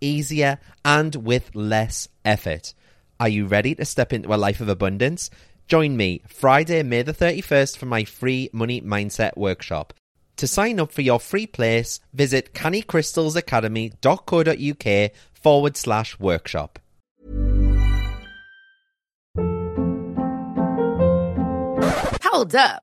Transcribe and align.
easier, 0.00 0.58
and 0.84 1.16
with 1.16 1.50
less 1.54 2.08
effort. 2.24 2.74
Are 3.20 3.28
you 3.28 3.46
ready 3.46 3.74
to 3.76 3.84
step 3.84 4.12
into 4.12 4.34
a 4.34 4.36
life 4.36 4.60
of 4.60 4.68
abundance? 4.68 5.30
Join 5.66 5.96
me 5.96 6.22
Friday, 6.28 6.82
May 6.82 7.02
the 7.02 7.14
31st 7.14 7.76
for 7.76 7.86
my 7.86 8.04
free 8.04 8.50
Money 8.52 8.80
Mindset 8.80 9.36
Workshop. 9.36 9.92
To 10.36 10.46
sign 10.46 10.78
up 10.80 10.92
for 10.92 11.02
your 11.02 11.20
free 11.20 11.46
place, 11.46 12.00
visit 12.12 12.54
cannycrystalsacademy.co.uk 12.54 15.10
forward 15.32 15.76
slash 15.76 16.18
workshop. 16.18 16.80
Hold 22.22 22.56
up. 22.56 22.82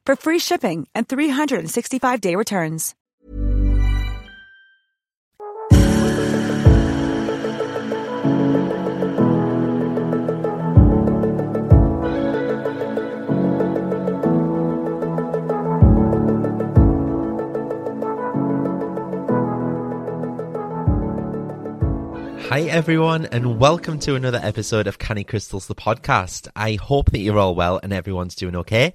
for 0.11 0.15
free 0.17 0.39
shipping 0.39 0.87
and 0.93 1.07
365-day 1.07 2.35
returns. 2.35 2.95
Hi, 22.49 22.63
everyone, 22.63 23.27
and 23.27 23.57
welcome 23.57 23.97
to 23.99 24.15
another 24.15 24.41
episode 24.43 24.87
of 24.87 24.99
Canny 24.99 25.23
Crystals, 25.23 25.67
the 25.67 25.75
podcast. 25.75 26.49
I 26.53 26.73
hope 26.73 27.11
that 27.11 27.19
you're 27.19 27.39
all 27.39 27.55
well 27.55 27.79
and 27.81 27.93
everyone's 27.93 28.35
doing 28.35 28.57
okay. 28.57 28.93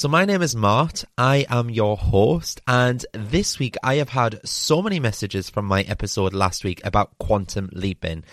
So, 0.00 0.08
my 0.08 0.24
name 0.24 0.40
is 0.40 0.56
Mart. 0.56 1.04
I 1.18 1.44
am 1.50 1.68
your 1.68 1.94
host, 1.94 2.62
and 2.66 3.04
this 3.12 3.58
week 3.58 3.76
I 3.82 3.96
have 3.96 4.08
had 4.08 4.40
so 4.48 4.80
many 4.80 4.98
messages 4.98 5.50
from 5.50 5.66
my 5.66 5.82
episode 5.82 6.32
last 6.32 6.64
week 6.64 6.80
about 6.86 7.18
quantum 7.18 7.68
leaping. 7.74 8.24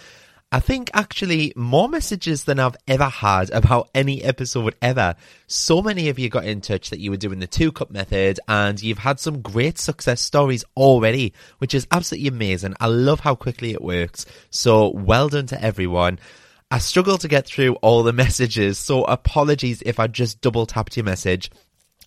I 0.49 0.61
think 0.61 0.89
actually 0.93 1.51
more 1.57 1.89
messages 1.89 2.45
than 2.45 2.57
I've 2.57 2.77
ever 2.87 3.09
had 3.09 3.49
about 3.49 3.89
any 3.93 4.23
episode 4.23 4.75
ever. 4.81 5.15
So 5.47 5.81
many 5.81 6.07
of 6.07 6.17
you 6.17 6.29
got 6.29 6.45
in 6.45 6.61
touch 6.61 6.89
that 6.91 7.01
you 7.01 7.11
were 7.11 7.17
doing 7.17 7.39
the 7.39 7.47
two 7.47 7.73
cup 7.73 7.91
method 7.91 8.39
and 8.47 8.81
you've 8.81 8.99
had 8.99 9.19
some 9.19 9.41
great 9.41 9.77
success 9.77 10.21
stories 10.21 10.63
already, 10.77 11.33
which 11.57 11.73
is 11.73 11.85
absolutely 11.91 12.29
amazing. 12.29 12.75
I 12.79 12.87
love 12.87 13.19
how 13.19 13.35
quickly 13.35 13.73
it 13.73 13.81
works. 13.81 14.25
So 14.51 14.91
well 14.91 15.27
done 15.27 15.47
to 15.47 15.61
everyone. 15.61 16.19
I 16.69 16.79
struggle 16.79 17.17
to 17.19 17.27
get 17.27 17.45
through 17.45 17.75
all 17.75 18.03
the 18.03 18.13
messages, 18.25 18.77
so 18.77 19.03
apologies 19.03 19.81
if 19.85 19.99
I 19.99 20.07
just 20.07 20.41
double 20.41 20.65
tapped 20.65 20.97
your 20.97 21.03
message. 21.03 21.49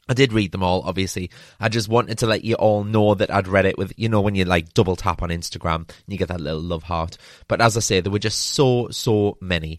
I 0.09 0.15
did 0.15 0.33
read 0.33 0.51
them 0.51 0.65
all, 0.65 0.83
obviously. 0.83 1.31
I 1.61 1.69
just 1.69 1.89
wanted 1.89 2.19
to 2.19 2.27
let 2.27 2.43
you 2.45 2.57
all 2.57 2.83
know 2.83 3.15
that 3.15 3.33
I'd 3.33 3.47
read 3.47 3.65
it 3.65 3.79
with, 3.79 3.93
you 3.97 4.09
know, 4.09 4.21
when 4.21 4.35
you 4.35 4.45
like 4.45 4.75
double 4.75 4.97
tap 4.97 5.23
on 5.23 5.29
Instagram 5.29 5.77
and 5.77 6.05
you 6.09 6.19
get 6.19 6.29
that 6.29 6.41
little 6.41 6.61
love 6.61 6.83
heart. 6.83 7.17
But 7.47 7.61
as 7.61 7.77
I 7.77 7.81
say, 7.81 8.01
there 8.01 8.11
were 8.11 8.19
just 8.19 8.41
so, 8.41 8.89
so 8.91 9.39
many. 9.41 9.79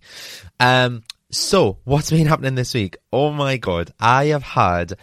Um, 0.57 1.04
so 1.31 1.80
what's 1.84 2.12
been 2.12 2.27
happening 2.27 2.56
this 2.56 2.74
week? 2.74 2.95
Oh 3.12 3.31
my 3.31 3.57
God. 3.57 3.94
I 4.00 4.27
have 4.27 4.44
had 4.44 4.94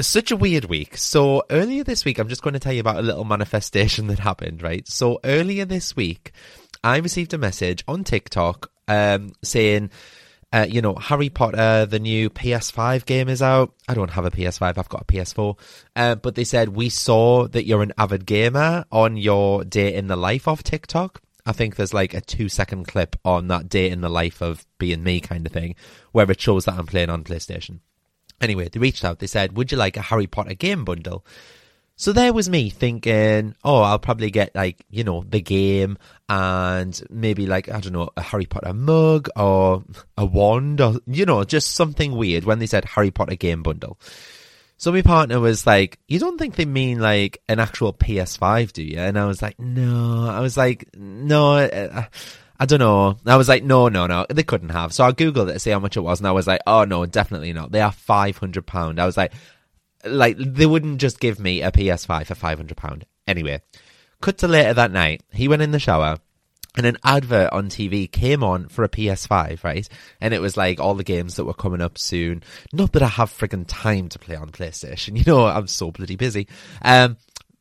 such 0.00 0.30
a 0.30 0.36
weird 0.36 0.64
week. 0.64 0.96
So 0.96 1.42
earlier 1.50 1.84
this 1.84 2.06
week, 2.06 2.18
I'm 2.18 2.28
just 2.28 2.42
going 2.42 2.54
to 2.54 2.60
tell 2.60 2.72
you 2.72 2.80
about 2.80 2.96
a 2.96 3.02
little 3.02 3.24
manifestation 3.24 4.06
that 4.08 4.20
happened, 4.20 4.62
right? 4.62 4.88
So 4.88 5.20
earlier 5.22 5.66
this 5.66 5.94
week, 5.94 6.32
I 6.82 6.96
received 6.96 7.34
a 7.34 7.38
message 7.38 7.84
on 7.86 8.04
TikTok 8.04 8.70
um, 8.88 9.32
saying, 9.42 9.90
uh, 10.52 10.66
you 10.68 10.80
know, 10.80 10.94
Harry 10.94 11.28
Potter, 11.28 11.86
the 11.86 11.98
new 11.98 12.30
PS5 12.30 13.04
game 13.04 13.28
is 13.28 13.42
out. 13.42 13.74
I 13.88 13.94
don't 13.94 14.10
have 14.10 14.24
a 14.24 14.30
PS5, 14.30 14.78
I've 14.78 14.88
got 14.88 15.02
a 15.02 15.04
PS4. 15.04 15.58
Uh, 15.94 16.14
but 16.14 16.34
they 16.34 16.44
said, 16.44 16.70
we 16.70 16.88
saw 16.88 17.48
that 17.48 17.66
you're 17.66 17.82
an 17.82 17.92
avid 17.98 18.26
gamer 18.26 18.84
on 18.92 19.16
your 19.16 19.64
day 19.64 19.94
in 19.94 20.06
the 20.06 20.16
life 20.16 20.46
of 20.46 20.62
TikTok. 20.62 21.20
I 21.44 21.52
think 21.52 21.76
there's 21.76 21.94
like 21.94 22.12
a 22.12 22.20
two 22.20 22.48
second 22.48 22.88
clip 22.88 23.16
on 23.24 23.48
that 23.48 23.68
day 23.68 23.88
in 23.88 24.00
the 24.00 24.08
life 24.08 24.40
of 24.42 24.66
being 24.78 25.04
me 25.04 25.20
kind 25.20 25.46
of 25.46 25.52
thing, 25.52 25.76
where 26.10 26.28
it 26.30 26.40
shows 26.40 26.64
that 26.64 26.74
I'm 26.74 26.86
playing 26.86 27.10
on 27.10 27.22
PlayStation. 27.22 27.80
Anyway, 28.40 28.68
they 28.68 28.80
reached 28.80 29.04
out. 29.04 29.20
They 29.20 29.28
said, 29.28 29.56
"Would 29.56 29.70
you 29.70 29.78
like 29.78 29.96
a 29.96 30.02
Harry 30.02 30.26
Potter 30.26 30.54
game 30.54 30.84
bundle?" 30.84 31.24
So 31.98 32.12
there 32.12 32.34
was 32.34 32.50
me 32.50 32.68
thinking, 32.68 33.54
"Oh, 33.64 33.80
I'll 33.80 33.98
probably 33.98 34.30
get 34.30 34.54
like 34.54 34.84
you 34.90 35.02
know 35.02 35.24
the 35.26 35.40
game 35.40 35.96
and 36.28 37.02
maybe 37.08 37.46
like 37.46 37.70
I 37.70 37.80
don't 37.80 37.94
know 37.94 38.10
a 38.16 38.20
Harry 38.20 38.44
Potter 38.44 38.74
mug 38.74 39.30
or 39.34 39.82
a 40.18 40.26
wand 40.26 40.82
or 40.82 41.00
you 41.06 41.24
know 41.24 41.42
just 41.44 41.74
something 41.74 42.12
weird." 42.12 42.44
When 42.44 42.58
they 42.58 42.66
said 42.66 42.84
Harry 42.84 43.10
Potter 43.10 43.34
game 43.36 43.62
bundle. 43.62 43.98
So 44.76 44.92
my 44.92 45.00
partner 45.00 45.40
was 45.40 45.66
like, 45.66 45.98
"You 46.06 46.18
don't 46.18 46.36
think 46.36 46.56
they 46.56 46.66
mean 46.66 47.00
like 47.00 47.40
an 47.48 47.60
actual 47.60 47.94
PS5, 47.94 48.74
do 48.74 48.82
you?" 48.82 48.98
And 48.98 49.18
I 49.18 49.24
was 49.24 49.40
like, 49.40 49.58
"No." 49.58 50.28
I 50.28 50.40
was 50.40 50.56
like, 50.58 50.94
"No." 50.94 51.56
I 52.58 52.64
don't 52.64 52.78
know. 52.78 53.16
I 53.26 53.36
was 53.36 53.50
like, 53.50 53.64
no, 53.64 53.88
no, 53.88 54.06
no, 54.06 54.24
they 54.30 54.42
couldn't 54.42 54.70
have. 54.70 54.94
So 54.94 55.04
I 55.04 55.12
googled 55.12 55.50
it 55.50 55.54
to 55.54 55.58
see 55.58 55.70
how 55.70 55.78
much 55.78 55.96
it 55.98 56.00
was, 56.00 56.20
and 56.20 56.26
I 56.26 56.32
was 56.32 56.46
like, 56.46 56.60
oh 56.66 56.84
no, 56.84 57.04
definitely 57.04 57.52
not. 57.52 57.70
They 57.70 57.82
are 57.82 57.92
five 57.92 58.38
hundred 58.38 58.66
pound. 58.66 58.98
I 58.98 59.04
was 59.04 59.16
like, 59.16 59.34
like 60.04 60.36
they 60.38 60.66
wouldn't 60.66 61.00
just 61.00 61.20
give 61.20 61.38
me 61.38 61.62
a 61.62 61.72
PS5 61.72 62.26
for 62.26 62.34
five 62.34 62.58
hundred 62.58 62.76
pound. 62.76 63.04
Anyway, 63.26 63.60
cut 64.20 64.38
to 64.38 64.48
later 64.48 64.74
that 64.74 64.92
night. 64.92 65.22
He 65.32 65.48
went 65.48 65.62
in 65.62 65.70
the 65.72 65.78
shower. 65.78 66.18
And 66.78 66.84
an 66.84 66.98
advert 67.02 67.54
on 67.54 67.70
TV 67.70 68.10
came 68.10 68.44
on 68.44 68.68
for 68.68 68.84
a 68.84 68.88
PS5, 68.88 69.64
right? 69.64 69.88
And 70.20 70.34
it 70.34 70.42
was 70.42 70.58
like 70.58 70.78
all 70.78 70.94
the 70.94 71.04
games 71.04 71.36
that 71.36 71.46
were 71.46 71.54
coming 71.54 71.80
up 71.80 71.96
soon. 71.96 72.42
Not 72.70 72.92
that 72.92 73.02
I 73.02 73.08
have 73.08 73.30
friggin' 73.30 73.64
time 73.66 74.10
to 74.10 74.18
play 74.18 74.36
on 74.36 74.50
PlayStation. 74.50 75.16
You 75.16 75.24
know, 75.26 75.46
I'm 75.46 75.68
so 75.68 75.90
bloody 75.90 76.16
busy. 76.16 76.48
Um, 76.82 77.16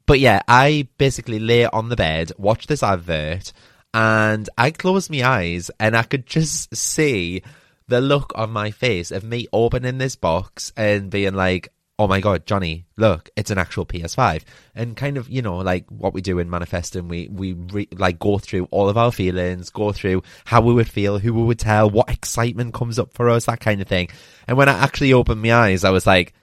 but 0.06 0.20
yeah, 0.20 0.42
I 0.50 0.90
basically 0.98 1.40
lay 1.40 1.66
on 1.66 1.88
the 1.88 1.96
bed, 1.96 2.34
watch 2.38 2.68
this 2.68 2.84
advert, 2.84 3.54
and 3.94 4.50
I 4.58 4.72
closed 4.72 5.10
my 5.10 5.24
eyes 5.24 5.72
and 5.80 5.96
I 5.96 6.04
could 6.04 6.26
just 6.26 6.76
see 6.76 7.42
the 7.88 8.02
look 8.02 8.34
on 8.36 8.52
my 8.52 8.72
face 8.72 9.12
of 9.12 9.24
me 9.24 9.48
opening 9.54 9.98
this 9.98 10.16
box 10.16 10.74
and 10.76 11.10
being 11.10 11.34
like, 11.34 11.70
oh 11.98 12.08
my 12.08 12.20
god, 12.20 12.46
Johnny, 12.46 12.86
look, 12.98 13.30
it's 13.36 13.52
an 13.52 13.58
actual 13.58 13.86
PS5. 13.86 14.44
And 14.74 14.98
kind 14.98 15.18
of, 15.18 15.30
you 15.30 15.42
know, 15.42 15.58
like 15.58 15.90
what 15.90 16.14
we 16.14 16.22
do 16.22 16.40
in 16.40 16.50
manifesting, 16.50 17.08
we, 17.08 17.30
we 17.30 17.54
re- 17.54 17.88
like 17.94 18.20
go 18.20 18.38
through 18.38 18.66
all 18.66 18.90
of 18.90 18.98
our 18.98 19.12
feelings, 19.12 19.70
go 19.70 19.92
through 19.92 20.24
how 20.44 20.62
we 20.62 20.74
would 20.74 20.90
feel, 20.90 21.20
who 21.20 21.34
we 21.34 21.44
would 21.44 21.60
tell, 21.60 21.90
what 21.90 22.10
excitement 22.10 22.74
comes 22.74 23.00
up 23.00 23.14
for 23.14 23.30
us, 23.30 23.46
that 23.46 23.62
kind 23.62 23.82
of 23.82 23.88
thing. 23.88 24.10
And 24.48 24.58
when 24.58 24.68
I 24.70 24.74
actually 24.74 25.14
opened 25.14 25.42
my 25.42 25.54
eyes, 25.54 25.84
I 25.84 25.92
was 25.92 26.06
like, 26.06 26.34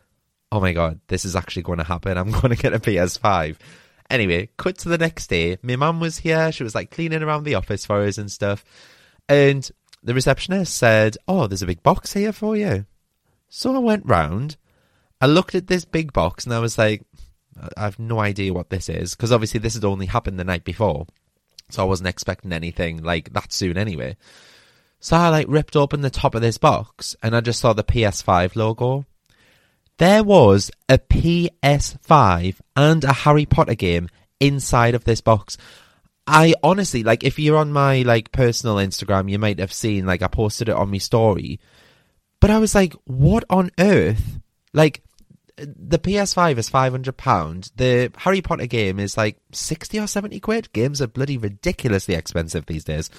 oh 0.51 0.61
my 0.61 0.73
god, 0.73 1.01
this 1.09 1.25
is 1.25 1.37
actually 1.37 1.63
going 1.63 1.79
to 1.79 1.85
happen. 1.85 2.17
I'm 2.17 2.31
going 2.41 2.51
to 2.51 2.57
get 2.57 2.75
a 2.75 2.81
PS5. 2.81 3.57
Anyway, 4.09 4.49
cut 4.57 4.79
to 4.79 4.89
the 4.89 4.99
next 4.99 5.29
day. 5.29 5.59
My 5.63 5.77
mum 5.77 6.01
was 6.01 6.19
here. 6.19 6.51
She 6.53 6.65
was 6.65 6.75
like 6.75 6.91
cleaning 6.91 7.23
around 7.23 7.45
the 7.45 7.55
office 7.55 7.87
for 7.87 8.03
us 8.03 8.19
and 8.19 8.31
stuff. 8.31 8.65
And 9.29 9.71
the 10.03 10.15
receptionist 10.15 10.77
said, 10.77 11.17
Oh, 11.29 11.47
there's 11.47 11.63
a 11.63 11.67
big 11.67 11.83
box 11.83 12.13
here 12.13 12.33
for 12.33 12.57
you. 12.57 12.87
So 13.49 13.75
I 13.75 13.79
went 13.79 14.07
round. 14.07 14.57
I 15.23 15.27
looked 15.27 15.55
at 15.55 15.69
this 15.69 15.87
big 15.87 16.13
box 16.13 16.45
and 16.45 16.53
I 16.53 16.59
was 16.59 16.77
like, 16.77 17.03
I 17.77 17.85
have 17.85 17.99
no 17.99 18.21
idea 18.21 18.53
what 18.53 18.69
this 18.69 18.91
is. 18.91 19.15
Because 19.15 19.33
obviously 19.33 19.61
this 19.61 19.75
had 19.75 19.85
only 19.85 20.07
happened 20.07 20.39
the 20.39 20.45
night 20.45 20.65
before. 20.65 21.07
So 21.71 21.83
I 21.83 21.87
wasn't 21.87 22.09
expecting 22.09 22.53
anything 22.53 23.03
like 23.03 23.33
that 23.33 23.53
soon 23.53 23.79
anyway. 23.79 24.17
So 25.01 25.17
I 25.17 25.31
like 25.31 25.47
ripped 25.49 25.77
open 25.77 26.03
the 26.03 26.11
top 26.11 26.35
of 26.35 26.43
this 26.43 26.59
box 26.59 27.17
and 27.23 27.35
I 27.35 27.41
just 27.41 27.61
saw 27.61 27.73
the 27.73 27.83
PS5 27.83 28.55
logo 28.55 29.07
there 30.03 30.25
was 30.25 30.69
a 30.89 30.99
PS5 30.99 32.57
and 32.75 33.05
a 33.05 33.13
Harry 33.13 33.47
Potter 33.47 33.77
game 33.77 34.09
inside 34.41 34.97
of 34.97 35.05
this 35.05 35.21
box. 35.21 35.57
I 36.27 36.55
honestly 36.63 37.03
like 37.03 37.23
if 37.23 37.39
you're 37.39 37.57
on 37.57 37.73
my 37.73 38.03
like 38.03 38.33
personal 38.33 38.77
Instagram, 38.77 39.31
you 39.31 39.39
might 39.39 39.59
have 39.59 39.73
seen 39.73 40.05
like 40.05 40.23
I 40.23 40.27
posted 40.27 40.69
it 40.69 40.75
on 40.75 40.91
my 40.91 40.99
story. 40.99 41.61
But 42.41 42.51
I 42.51 42.59
was 42.59 42.75
like, 42.75 42.95
what 43.05 43.45
on 43.49 43.71
earth? 43.79 44.41
Like 44.73 45.03
the 45.57 45.99
PS5 45.99 46.59
is 46.59 46.69
five 46.69 46.93
hundred 46.93 47.17
pound. 47.17 47.71
The 47.77 48.13
Harry 48.17 48.41
Potter 48.41 48.67
game 48.67 48.99
is 48.99 49.17
like 49.17 49.37
sixty 49.53 49.99
or 49.99 50.07
seventy 50.07 50.41
quid. 50.41 50.73
Games 50.73 51.03
are 51.03 51.07
bloody 51.07 51.37
ridiculously 51.37 52.15
expensive 52.15 52.67
these 52.67 52.85
days. 52.85 53.11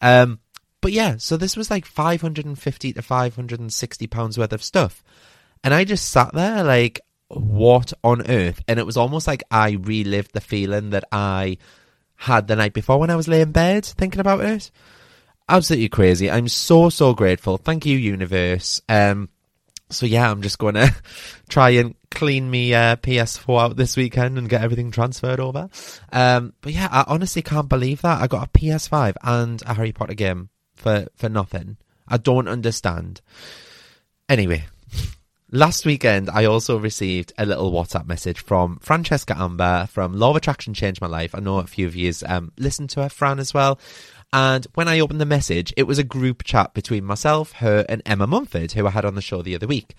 Um, 0.00 0.40
but 0.80 0.92
yeah, 0.92 1.16
so 1.18 1.36
this 1.36 1.56
was 1.56 1.70
like 1.70 1.84
five 1.84 2.20
hundred 2.20 2.46
and 2.46 2.58
fifty 2.58 2.92
to 2.92 3.02
five 3.02 3.34
hundred 3.36 3.60
and 3.60 3.72
sixty 3.72 4.06
pounds 4.06 4.38
worth 4.38 4.52
of 4.52 4.62
stuff. 4.62 5.02
And 5.62 5.74
I 5.74 5.84
just 5.84 6.08
sat 6.10 6.32
there 6.32 6.64
like, 6.64 7.00
what 7.28 7.92
on 8.02 8.28
earth? 8.30 8.62
And 8.66 8.78
it 8.78 8.86
was 8.86 8.96
almost 8.96 9.26
like 9.26 9.42
I 9.50 9.72
relived 9.72 10.32
the 10.32 10.40
feeling 10.40 10.90
that 10.90 11.04
I 11.12 11.58
had 12.16 12.46
the 12.46 12.56
night 12.56 12.72
before 12.72 12.98
when 12.98 13.10
I 13.10 13.16
was 13.16 13.28
laying 13.28 13.42
in 13.42 13.52
bed 13.52 13.84
thinking 13.84 14.20
about 14.20 14.40
it. 14.40 14.70
Absolutely 15.48 15.88
crazy. 15.88 16.30
I'm 16.30 16.48
so, 16.48 16.90
so 16.90 17.12
grateful. 17.12 17.56
Thank 17.58 17.84
you, 17.84 17.98
universe. 17.98 18.80
Um, 18.88 19.28
so 19.90 20.06
yeah, 20.06 20.30
I'm 20.30 20.42
just 20.42 20.58
going 20.58 20.74
to 20.76 20.94
try 21.48 21.70
and 21.70 21.94
clean 22.10 22.50
me 22.50 22.74
uh, 22.74 22.96
PS4 22.96 23.60
out 23.60 23.76
this 23.76 23.96
weekend 23.96 24.38
and 24.38 24.48
get 24.48 24.62
everything 24.62 24.90
transferred 24.90 25.40
over. 25.40 25.68
Um, 26.12 26.54
but 26.60 26.72
yeah, 26.72 26.88
I 26.90 27.04
honestly 27.06 27.42
can't 27.42 27.68
believe 27.68 28.02
that 28.02 28.20
I 28.20 28.26
got 28.26 28.48
a 28.48 28.58
PS5 28.58 29.16
and 29.22 29.62
a 29.62 29.74
Harry 29.74 29.92
Potter 29.92 30.14
game 30.14 30.50
for 30.74 31.06
for 31.16 31.28
nothing. 31.28 31.76
I 32.08 32.16
don't 32.16 32.48
understand. 32.48 33.20
Anyway, 34.28 34.64
Last 35.52 35.84
weekend, 35.84 36.30
I 36.30 36.44
also 36.44 36.78
received 36.78 37.32
a 37.36 37.44
little 37.44 37.72
WhatsApp 37.72 38.06
message 38.06 38.38
from 38.38 38.78
Francesca 38.78 39.36
Amber 39.36 39.88
from 39.90 40.12
Law 40.12 40.30
of 40.30 40.36
Attraction 40.36 40.74
Changed 40.74 41.00
My 41.00 41.08
Life. 41.08 41.34
I 41.34 41.40
know 41.40 41.58
a 41.58 41.66
few 41.66 41.88
of 41.88 41.96
you 41.96 42.12
um, 42.24 42.52
listened 42.56 42.90
to 42.90 43.02
her, 43.02 43.08
Fran, 43.08 43.40
as 43.40 43.52
well. 43.52 43.80
And 44.32 44.66
when 44.74 44.86
I 44.86 45.00
opened 45.00 45.20
the 45.20 45.26
message, 45.26 45.72
it 45.76 45.84
was 45.84 45.98
a 45.98 46.04
group 46.04 46.44
chat 46.44 46.72
between 46.72 47.04
myself, 47.04 47.52
her, 47.52 47.84
and 47.88 48.00
Emma 48.06 48.28
Mumford, 48.28 48.72
who 48.72 48.86
I 48.86 48.90
had 48.90 49.04
on 49.04 49.16
the 49.16 49.22
show 49.22 49.42
the 49.42 49.56
other 49.56 49.66
week. 49.66 49.96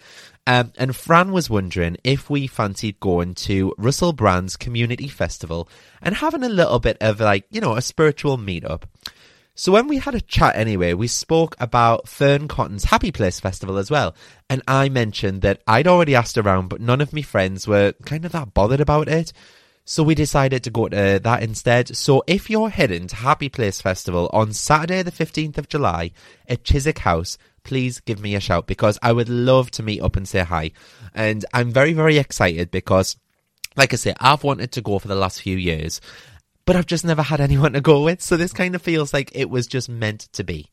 Um, 0.47 0.71
and 0.77 0.95
Fran 0.95 1.33
was 1.33 1.49
wondering 1.49 1.97
if 2.03 2.29
we 2.29 2.47
fancied 2.47 2.99
going 3.01 3.35
to 3.35 3.73
Russell 3.77 4.13
Brand's 4.13 4.55
Community 4.55 5.09
Festival 5.09 5.67
and 6.01 6.15
having 6.15 6.43
a 6.43 6.49
little 6.49 6.79
bit 6.79 6.97
of 7.01 7.19
like, 7.19 7.45
you 7.51 7.59
know, 7.59 7.75
a 7.75 7.81
spiritual 7.81 8.37
meetup. 8.37 8.83
So 9.53 9.73
when 9.73 9.87
we 9.87 9.97
had 9.97 10.15
a 10.15 10.21
chat 10.21 10.55
anyway, 10.55 10.93
we 10.93 11.07
spoke 11.07 11.55
about 11.59 12.07
Fearne 12.07 12.47
Cotton's 12.47 12.85
Happy 12.85 13.11
Place 13.11 13.39
Festival 13.39 13.77
as 13.77 13.91
well. 13.91 14.15
And 14.49 14.61
I 14.65 14.87
mentioned 14.87 15.41
that 15.41 15.61
I'd 15.67 15.87
already 15.87 16.15
asked 16.15 16.37
around, 16.37 16.69
but 16.69 16.79
none 16.79 17.01
of 17.01 17.11
my 17.11 17.21
friends 17.21 17.67
were 17.67 17.93
kind 18.05 18.23
of 18.23 18.31
that 18.31 18.53
bothered 18.53 18.79
about 18.79 19.09
it. 19.09 19.33
So 19.83 20.03
we 20.03 20.15
decided 20.15 20.63
to 20.63 20.69
go 20.69 20.87
to 20.87 21.19
that 21.21 21.43
instead. 21.43 21.95
So 21.95 22.23
if 22.27 22.49
you're 22.49 22.69
heading 22.69 23.07
to 23.07 23.15
Happy 23.15 23.49
Place 23.49 23.81
Festival 23.81 24.29
on 24.31 24.53
Saturday 24.53 25.01
the 25.01 25.11
15th 25.11 25.57
of 25.57 25.67
July 25.67 26.11
at 26.47 26.63
Chiswick 26.63 26.99
House, 26.99 27.37
please 27.63 27.99
give 27.99 28.21
me 28.21 28.35
a 28.35 28.39
shout 28.39 28.67
because 28.67 28.97
I 29.01 29.11
would 29.11 29.29
love 29.29 29.71
to 29.71 29.83
meet 29.83 30.01
up 30.01 30.15
and 30.15 30.27
say 30.27 30.43
hi. 30.43 30.71
And 31.13 31.45
I'm 31.53 31.71
very, 31.71 31.93
very 31.93 32.17
excited 32.17 32.71
because 32.71 33.17
like 33.75 33.93
I 33.93 33.95
say, 33.95 34.13
I've 34.19 34.43
wanted 34.43 34.73
to 34.73 34.81
go 34.81 34.99
for 34.99 35.07
the 35.07 35.15
last 35.15 35.41
few 35.41 35.57
years 35.57 36.01
but 36.65 36.75
I've 36.75 36.85
just 36.85 37.05
never 37.05 37.21
had 37.21 37.41
anyone 37.41 37.73
to 37.73 37.81
go 37.81 38.03
with. 38.03 38.21
So 38.21 38.37
this 38.37 38.53
kind 38.53 38.75
of 38.75 38.81
feels 38.81 39.13
like 39.13 39.31
it 39.33 39.49
was 39.49 39.67
just 39.67 39.89
meant 39.89 40.21
to 40.33 40.43
be. 40.43 40.69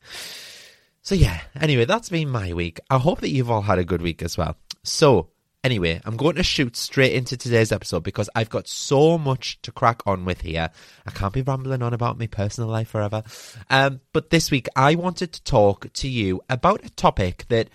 So 1.01 1.15
yeah, 1.15 1.41
anyway, 1.59 1.85
that's 1.85 2.09
been 2.09 2.29
my 2.29 2.53
week. 2.53 2.79
I 2.89 2.97
hope 2.97 3.21
that 3.21 3.29
you've 3.29 3.49
all 3.49 3.61
had 3.61 3.79
a 3.79 3.85
good 3.85 4.01
week 4.01 4.21
as 4.21 4.37
well. 4.37 4.55
So 4.83 5.29
anyway, 5.63 6.01
I'm 6.05 6.17
going 6.17 6.35
to 6.35 6.43
shoot 6.43 6.75
straight 6.75 7.13
into 7.13 7.37
today's 7.37 7.71
episode 7.71 8.03
because 8.03 8.29
I've 8.35 8.49
got 8.49 8.67
so 8.67 9.17
much 9.17 9.61
to 9.63 9.71
crack 9.71 10.01
on 10.05 10.25
with 10.25 10.41
here. 10.41 10.69
I 11.05 11.11
can't 11.11 11.33
be 11.33 11.41
rambling 11.41 11.81
on 11.81 11.93
about 11.93 12.19
my 12.19 12.27
personal 12.27 12.69
life 12.69 12.89
forever. 12.89 13.23
Um, 13.69 14.01
but 14.13 14.29
this 14.29 14.51
week 14.51 14.67
I 14.75 14.95
wanted 14.95 15.33
to 15.33 15.43
talk 15.43 15.91
to 15.93 16.09
you 16.09 16.41
about 16.49 16.85
a 16.85 16.89
topic 16.91 17.45
that 17.49 17.69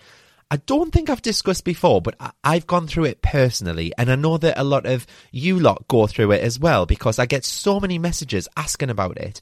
I 0.50 0.56
don't 0.58 0.92
think 0.92 1.10
I've 1.10 1.22
discussed 1.22 1.64
before, 1.64 2.00
but 2.00 2.16
I've 2.44 2.66
gone 2.66 2.86
through 2.86 3.04
it 3.04 3.22
personally, 3.22 3.92
and 3.98 4.10
I 4.10 4.14
know 4.14 4.36
that 4.38 4.60
a 4.60 4.62
lot 4.62 4.86
of 4.86 5.06
you 5.32 5.58
lot 5.58 5.88
go 5.88 6.06
through 6.06 6.32
it 6.32 6.42
as 6.42 6.60
well 6.60 6.86
because 6.86 7.18
I 7.18 7.26
get 7.26 7.44
so 7.44 7.80
many 7.80 7.98
messages 7.98 8.46
asking 8.56 8.90
about 8.90 9.16
it. 9.16 9.40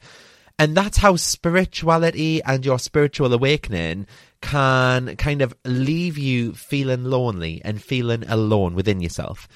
And 0.59 0.77
that's 0.77 0.99
how 0.99 1.17
spirituality 1.17 2.43
and 2.45 2.65
your 2.65 2.79
spiritual 2.79 3.33
awakening 3.33 4.07
can 4.43 5.17
kind 5.17 5.41
of 5.41 5.55
leave 5.65 6.19
you 6.19 6.53
feeling 6.53 7.05
lonely 7.05 7.63
and 7.65 7.83
feeling 7.83 8.25
alone 8.29 8.75
within 8.75 9.01
yourself. 9.01 9.49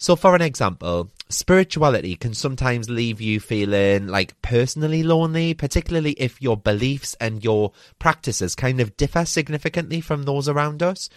So, 0.00 0.14
for 0.14 0.36
an 0.36 0.42
example, 0.42 1.10
spirituality 1.28 2.14
can 2.14 2.32
sometimes 2.32 2.88
leave 2.88 3.20
you 3.20 3.40
feeling 3.40 4.06
like 4.06 4.40
personally 4.42 5.02
lonely, 5.02 5.54
particularly 5.54 6.12
if 6.12 6.40
your 6.40 6.56
beliefs 6.56 7.16
and 7.20 7.42
your 7.42 7.72
practices 7.98 8.54
kind 8.54 8.80
of 8.80 8.96
differ 8.96 9.24
significantly 9.24 10.00
from 10.00 10.22
those 10.22 10.48
around 10.48 10.84
us. 10.84 11.10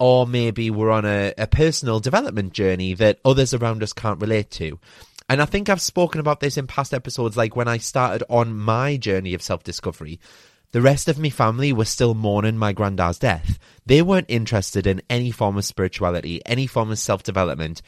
Or 0.00 0.26
maybe 0.26 0.70
we're 0.70 0.90
on 0.90 1.04
a, 1.04 1.32
a 1.38 1.46
personal 1.46 2.00
development 2.00 2.52
journey 2.52 2.94
that 2.94 3.20
others 3.24 3.54
around 3.54 3.84
us 3.84 3.92
can't 3.92 4.20
relate 4.20 4.50
to. 4.52 4.80
And 5.28 5.40
I 5.40 5.44
think 5.44 5.68
I've 5.68 5.80
spoken 5.80 6.20
about 6.20 6.40
this 6.40 6.56
in 6.56 6.66
past 6.66 6.92
episodes, 6.92 7.36
like 7.36 7.54
when 7.54 7.68
I 7.68 7.78
started 7.78 8.24
on 8.28 8.56
my 8.56 8.96
journey 8.96 9.34
of 9.34 9.42
self 9.42 9.62
discovery. 9.62 10.18
The 10.72 10.82
rest 10.82 11.08
of 11.08 11.18
my 11.18 11.30
family 11.30 11.72
was 11.72 11.88
still 11.88 12.14
mourning 12.14 12.58
my 12.58 12.72
granddad's 12.72 13.18
death. 13.18 13.58
They 13.86 14.02
weren't 14.02 14.26
interested 14.28 14.86
in 14.86 15.02
any 15.08 15.30
form 15.30 15.56
of 15.56 15.64
spirituality, 15.64 16.44
any 16.44 16.66
form 16.66 16.90
of 16.90 16.98
self 16.98 17.22
development. 17.22 17.82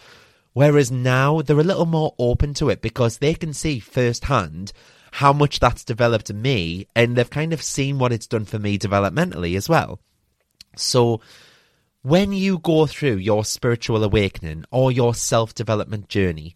Whereas 0.52 0.90
now 0.90 1.42
they're 1.42 1.60
a 1.60 1.64
little 1.64 1.86
more 1.86 2.14
open 2.18 2.54
to 2.54 2.68
it 2.70 2.80
because 2.80 3.18
they 3.18 3.34
can 3.34 3.52
see 3.52 3.78
firsthand 3.78 4.72
how 5.12 5.32
much 5.32 5.60
that's 5.60 5.84
developed 5.84 6.32
me 6.32 6.86
and 6.94 7.16
they've 7.16 7.30
kind 7.30 7.52
of 7.52 7.62
seen 7.62 7.98
what 7.98 8.12
it's 8.12 8.26
done 8.26 8.44
for 8.44 8.58
me 8.58 8.78
developmentally 8.78 9.56
as 9.56 9.68
well. 9.68 10.00
So 10.76 11.20
when 12.02 12.32
you 12.32 12.58
go 12.58 12.86
through 12.86 13.16
your 13.16 13.44
spiritual 13.44 14.04
awakening 14.04 14.64
or 14.70 14.92
your 14.92 15.14
self 15.14 15.54
development 15.54 16.08
journey, 16.08 16.54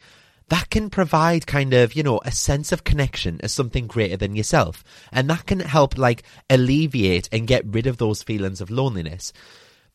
that 0.52 0.68
can 0.68 0.90
provide 0.90 1.46
kind 1.46 1.72
of, 1.72 1.94
you 1.94 2.02
know, 2.02 2.20
a 2.26 2.30
sense 2.30 2.72
of 2.72 2.84
connection 2.84 3.40
as 3.42 3.50
something 3.50 3.86
greater 3.86 4.18
than 4.18 4.36
yourself. 4.36 4.84
And 5.10 5.30
that 5.30 5.46
can 5.46 5.60
help 5.60 5.96
like 5.96 6.24
alleviate 6.50 7.26
and 7.32 7.46
get 7.46 7.64
rid 7.64 7.86
of 7.86 7.96
those 7.96 8.22
feelings 8.22 8.60
of 8.60 8.68
loneliness. 8.70 9.32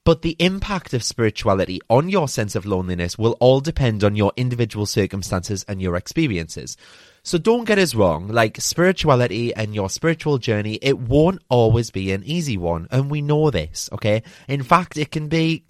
But 0.04 0.24
the 0.24 0.36
impact 0.40 0.96
of 0.96 1.04
spirituality 1.04 1.80
on 1.92 2.10
your 2.10 2.28
sense 2.28 2.56
of 2.56 2.66
loneliness 2.66 3.20
will 3.20 3.38
all 3.40 3.60
depend 3.60 4.04
on 4.04 4.16
your 4.16 4.34
individual 4.36 4.88
circumstances 4.88 5.64
and 5.68 5.80
your 5.80 5.96
experiences. 5.96 6.76
So 7.22 7.38
don't 7.38 7.66
get 7.66 7.78
us 7.78 7.94
wrong, 7.94 8.28
like 8.28 8.60
spirituality 8.60 9.54
and 9.54 9.76
your 9.76 9.92
spiritual 9.92 10.40
journey, 10.40 10.80
it 10.82 10.98
won't 10.98 11.44
always 11.50 11.92
be 11.92 12.12
an 12.14 12.24
easy 12.26 12.58
one. 12.58 12.88
And 12.90 13.12
we 13.12 13.22
know 13.22 13.52
this, 13.52 13.92
okay? 13.92 14.24
In 14.48 14.64
fact, 14.64 14.98
it 14.98 15.12
can 15.12 15.28
be 15.28 15.66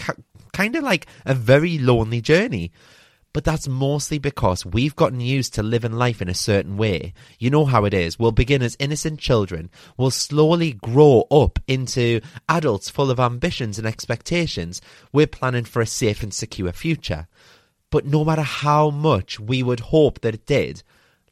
kind 0.54 0.78
of 0.78 0.84
like 0.86 1.08
a 1.26 1.34
very 1.34 1.78
lonely 1.78 2.22
journey. 2.22 2.72
But 3.34 3.44
that's 3.44 3.68
mostly 3.68 4.18
because 4.18 4.66
we've 4.66 4.96
gotten 4.96 5.20
used 5.20 5.54
to 5.54 5.64
living 5.64 5.92
life 5.92 6.22
in 6.22 6.30
a 6.30 6.34
certain 6.34 6.76
way. 6.76 7.14
You 7.38 7.50
know 7.50 7.66
how 7.66 7.86
it 7.86 7.94
is. 7.94 8.18
We'll 8.18 8.32
begin 8.32 8.64
as 8.64 8.76
innocent 8.80 9.20
children. 9.20 9.70
We'll 9.96 10.12
slowly 10.12 10.74
grow 10.74 11.26
up 11.30 11.60
into 11.68 12.22
adults 12.50 12.90
full 12.90 13.12
of 13.12 13.20
ambitions 13.20 13.78
and 13.78 13.88
expectations. 13.88 14.82
We're 15.12 15.28
planning 15.28 15.66
for 15.66 15.82
a 15.82 15.86
safe 15.86 16.24
and 16.24 16.34
secure 16.34 16.72
future. 16.72 17.28
But 17.90 18.06
no 18.06 18.26
matter 18.26 18.42
how 18.42 18.90
much 18.90 19.40
we 19.40 19.64
would 19.64 19.80
hope 19.80 20.22
that 20.22 20.34
it 20.34 20.46
did, 20.46 20.84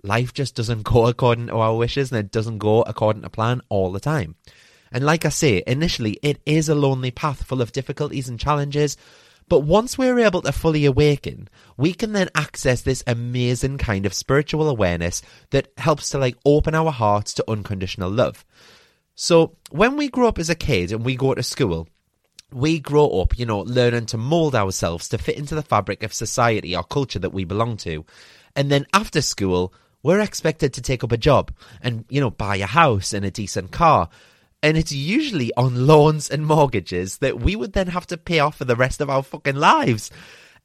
life 0.03 0.33
just 0.33 0.55
doesn't 0.55 0.83
go 0.83 1.07
according 1.07 1.47
to 1.47 1.57
our 1.57 1.75
wishes 1.75 2.11
and 2.11 2.19
it 2.19 2.31
doesn't 2.31 2.59
go 2.59 2.83
according 2.83 3.23
to 3.23 3.29
plan 3.29 3.61
all 3.69 3.91
the 3.91 3.99
time. 3.99 4.35
And 4.91 5.03
like 5.03 5.25
I 5.25 5.29
say, 5.29 5.63
initially 5.67 6.19
it 6.21 6.39
is 6.45 6.69
a 6.69 6.75
lonely 6.75 7.11
path 7.11 7.43
full 7.43 7.61
of 7.61 7.71
difficulties 7.71 8.29
and 8.29 8.39
challenges, 8.39 8.95
but 9.47 9.59
once 9.59 9.97
we're 9.97 10.19
able 10.19 10.41
to 10.41 10.51
fully 10.51 10.85
awaken, 10.85 11.47
we 11.77 11.93
can 11.93 12.13
then 12.13 12.29
access 12.33 12.81
this 12.81 13.03
amazing 13.05 13.77
kind 13.77 14.05
of 14.05 14.13
spiritual 14.13 14.67
awareness 14.69 15.21
that 15.51 15.71
helps 15.77 16.09
to 16.09 16.17
like 16.17 16.37
open 16.45 16.73
our 16.73 16.91
hearts 16.91 17.33
to 17.35 17.49
unconditional 17.49 18.09
love. 18.09 18.43
So 19.13 19.55
when 19.69 19.97
we 19.97 20.09
grow 20.09 20.27
up 20.27 20.39
as 20.39 20.49
a 20.49 20.55
kid 20.55 20.91
and 20.91 21.05
we 21.05 21.15
go 21.15 21.33
to 21.33 21.43
school, 21.43 21.87
we 22.51 22.79
grow 22.79 23.21
up, 23.21 23.37
you 23.37 23.45
know, 23.45 23.59
learning 23.59 24.07
to 24.07 24.17
mold 24.17 24.55
ourselves 24.55 25.09
to 25.09 25.17
fit 25.17 25.37
into 25.37 25.55
the 25.55 25.61
fabric 25.61 26.03
of 26.03 26.13
society 26.13 26.75
or 26.75 26.83
culture 26.83 27.19
that 27.19 27.33
we 27.33 27.43
belong 27.43 27.77
to. 27.77 28.05
And 28.55 28.71
then 28.71 28.85
after 28.93 29.21
school, 29.21 29.73
we're 30.03 30.19
expected 30.19 30.73
to 30.73 30.81
take 30.81 31.03
up 31.03 31.11
a 31.11 31.17
job 31.17 31.51
and, 31.81 32.05
you 32.09 32.21
know, 32.21 32.29
buy 32.29 32.57
a 32.57 32.65
house 32.65 33.13
and 33.13 33.25
a 33.25 33.31
decent 33.31 33.71
car. 33.71 34.09
And 34.65 34.77
it's 34.77 34.91
usually 34.91 35.53
on 35.55 35.85
loans 35.85 36.27
and 36.27 36.43
mortgages 36.43 37.19
that 37.19 37.39
we 37.39 37.55
would 37.55 37.73
then 37.73 37.85
have 37.85 38.07
to 38.07 38.17
pay 38.17 38.39
off 38.39 38.57
for 38.57 38.65
the 38.65 38.75
rest 38.75 38.99
of 38.99 39.11
our 39.11 39.21
fucking 39.21 39.57
lives. 39.57 40.09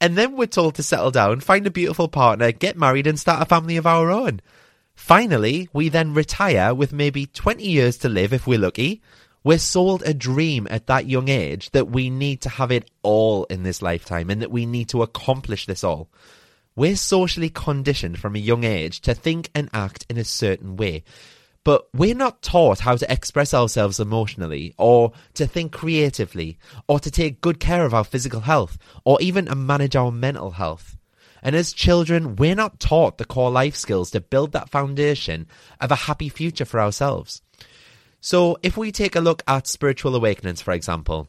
And 0.00 0.16
then 0.16 0.38
we're 0.38 0.47
told 0.47 0.76
to 0.76 0.83
settle 0.83 1.11
down, 1.11 1.40
find 1.40 1.66
a 1.66 1.71
beautiful 1.71 2.09
partner, 2.09 2.50
get 2.50 2.78
married, 2.78 3.07
and 3.07 3.21
start 3.21 3.42
a 3.42 3.45
family 3.45 3.76
of 3.76 3.87
our 3.87 4.11
own. 4.11 4.40
Finally, 4.95 5.69
we 5.75 5.90
then 5.90 6.14
retire 6.14 6.75
with 6.75 6.95
maybe 6.95 7.26
20 7.26 7.62
years 7.62 7.99
to 7.99 8.09
live 8.09 8.33
if 8.33 8.47
we're 8.47 8.59
lucky. 8.59 9.02
We're 9.45 9.59
sold 9.59 10.02
a 10.07 10.14
dream 10.14 10.66
at 10.71 10.87
that 10.87 11.04
young 11.04 11.28
age 11.28 11.69
that 11.73 11.90
we 11.90 12.09
need 12.09 12.40
to 12.40 12.49
have 12.49 12.71
it 12.71 12.90
all 13.02 13.45
in 13.50 13.64
this 13.64 13.83
lifetime 13.83 14.30
and 14.30 14.40
that 14.40 14.50
we 14.50 14.64
need 14.64 14.88
to 14.88 15.02
accomplish 15.02 15.66
this 15.66 15.85
all. 15.85 16.09
We're 16.75 16.97
socially 16.97 17.50
conditioned 17.50 18.19
from 18.19 18.35
a 18.35 18.38
young 18.38 18.64
age 18.64 19.02
to 19.02 19.12
think 19.12 19.50
and 19.54 19.69
act 19.75 20.07
in 20.09 20.16
a 20.16 20.25
certain 20.25 20.76
way. 20.76 21.04
But 21.62 21.88
we're 21.93 22.14
not 22.14 22.43
taught 22.43 22.81
how 22.81 22.97
to 22.97 23.12
express 23.12 23.52
ourselves 23.52 24.00
emotionally, 24.00 24.75
or 24.79 25.12
to 25.35 25.47
think 25.47 25.73
creatively, 25.73 26.59
or 26.88 26.99
to 27.00 27.11
take 27.11 27.43
good 27.43 27.61
care 27.61 27.85
of 27.85 27.93
our 27.93 28.05
physical 28.05 28.40
health, 28.40 28.79
or 29.05 29.21
even 29.21 29.47
to 29.47 29.55
manage 29.55 29.95
our 29.95 30.11
mental 30.11 30.52
health. 30.52 30.97
And 31.43 31.55
as 31.55 31.73
children, 31.73 32.37
we're 32.37 32.55
not 32.55 32.81
taught 32.81 33.19
the 33.19 33.25
core 33.25 33.50
life 33.50 33.76
skills 33.76 34.11
to 34.12 34.21
build 34.21 34.52
that 34.52 34.71
foundation 34.71 35.47
of 35.81 35.90
a 35.90 35.97
happy 36.07 36.29
future 36.29 36.64
for 36.64 36.81
ourselves. 36.81 37.43
So, 38.21 38.59
if 38.62 38.76
we 38.76 38.93
take 38.93 39.17
a 39.17 39.21
look 39.21 39.43
at 39.47 39.67
spiritual 39.67 40.14
awakenings, 40.14 40.61
for 40.61 40.73
example, 40.73 41.29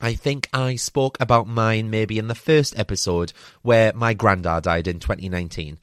I 0.00 0.14
think 0.14 0.48
I 0.52 0.76
spoke 0.76 1.16
about 1.20 1.46
mine 1.46 1.90
maybe 1.90 2.18
in 2.18 2.28
the 2.28 2.34
first 2.34 2.78
episode 2.78 3.32
where 3.62 3.92
my 3.92 4.14
granddad 4.14 4.64
died 4.64 4.88
in 4.88 4.98
2019. 4.98 5.78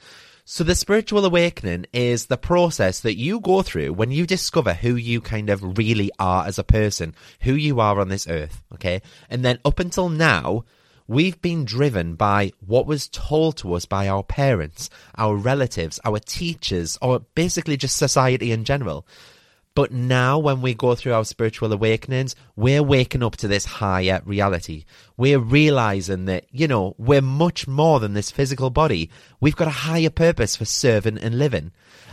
So 0.51 0.63
the 0.63 0.73
spiritual 0.73 1.23
awakening 1.25 1.85
is 1.93 2.25
the 2.25 2.35
process 2.35 3.01
that 3.01 3.19
you 3.19 3.39
go 3.39 3.61
through 3.61 3.93
when 3.93 4.09
you 4.09 4.25
discover 4.25 4.73
who 4.73 4.95
you 4.95 5.21
kind 5.21 5.47
of 5.47 5.77
really 5.77 6.09
are 6.17 6.47
as 6.47 6.57
a 6.57 6.63
person, 6.63 7.13
who 7.41 7.53
you 7.53 7.79
are 7.79 7.99
on 7.99 8.09
this 8.09 8.27
earth, 8.27 8.63
okay? 8.73 9.03
And 9.29 9.45
then 9.45 9.59
up 9.63 9.77
until 9.77 10.09
now, 10.09 10.65
we've 11.07 11.39
been 11.39 11.65
driven 11.65 12.15
by 12.15 12.51
what 12.65 12.87
was 12.87 13.07
told 13.09 13.57
to 13.57 13.75
us 13.75 13.85
by 13.85 14.07
our 14.07 14.23
parents, 14.23 14.89
our 15.19 15.35
relatives, 15.35 15.99
our 16.03 16.17
teachers, 16.17 16.97
or 16.99 17.19
basically 17.35 17.77
just 17.77 17.95
society 17.95 18.51
in 18.51 18.63
general. 18.63 19.05
But 19.79 19.93
now, 19.93 20.37
when 20.37 20.61
we 20.61 20.73
go 20.73 20.93
through 20.93 21.13
our 21.13 21.23
spiritual 21.23 21.71
awakenings, 21.71 22.35
we're 22.57 22.83
waking 22.83 23.23
up 23.23 23.37
to 23.37 23.47
this 23.47 23.63
higher 23.63 24.21
reality. 24.25 24.83
We're 25.15 25.39
realizing 25.39 26.25
that, 26.25 26.47
you 26.51 26.67
know, 26.67 26.95
we're 26.97 27.21
much 27.21 27.65
more 27.65 28.01
than 28.01 28.11
this 28.11 28.29
physical 28.29 28.71
body. 28.71 29.09
We've 29.39 29.55
got 29.55 29.69
a 29.69 29.87
higher 29.87 30.09
purpose 30.09 30.57
for 30.57 30.65
serving 30.65 31.17
and 31.19 31.39
living. 31.39 31.71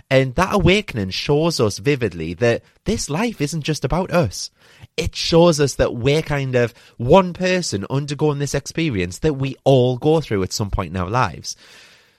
And 0.09 0.37
that 0.37 0.55
awakening 0.55 1.11
shows 1.11 1.59
us 1.59 1.79
vividly 1.79 2.35
that 2.35 2.63
this 2.85 3.11
life 3.11 3.41
isn't 3.41 3.63
just 3.63 3.85
about 3.85 4.13
us. 4.13 4.53
It 4.97 5.17
shows 5.17 5.59
us 5.59 5.75
that 5.75 5.97
we're 5.97 6.23
kind 6.23 6.55
of 6.55 6.73
one 6.99 7.33
person 7.33 7.85
undergoing 7.91 8.39
this 8.39 8.55
experience 8.55 9.19
that 9.19 9.35
we 9.35 9.57
all 9.65 9.97
go 9.97 10.21
through 10.21 10.45
at 10.45 10.53
some 10.53 10.71
point 10.71 10.95
in 10.95 11.01
our 11.03 11.11
lives. 11.11 11.57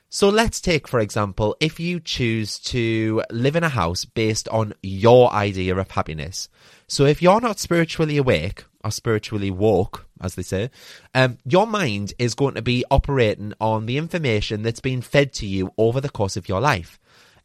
So 0.10 0.30
let's 0.30 0.62
take, 0.62 0.88
for 0.88 1.02
example, 1.02 1.58
if 1.60 1.82
you 1.82 2.00
choose 2.00 2.60
to 2.60 3.24
live 3.30 3.58
in 3.58 3.64
a 3.64 3.70
house 3.70 4.06
based 4.06 4.48
on 4.50 4.74
your 4.82 5.32
idea 5.34 5.76
of 5.76 5.92
happiness. 5.92 6.48
So 6.88 7.06
if 7.06 7.22
you're 7.22 7.42
not 7.42 7.60
spiritually 7.60 8.16
awake 8.16 8.64
or 8.86 8.92
spiritually 8.92 9.52
woke, 9.52 10.08
as 10.22 10.36
they 10.36 10.44
say, 10.44 10.70
um, 11.14 11.38
your 11.46 11.68
mind 11.68 12.14
is 12.18 12.36
going 12.36 12.56
to 12.56 12.62
be 12.62 12.86
operating 12.90 13.54
on 13.60 13.86
the 13.86 13.98
information 13.98 14.64
that's 14.64 14.80
been 14.80 15.02
fed 15.02 15.34
to 15.34 15.46
you 15.46 15.74
over 15.78 16.00
the 16.00 16.10
course 16.10 16.38
of 16.38 16.48
your 16.48 16.62
life 16.62 16.98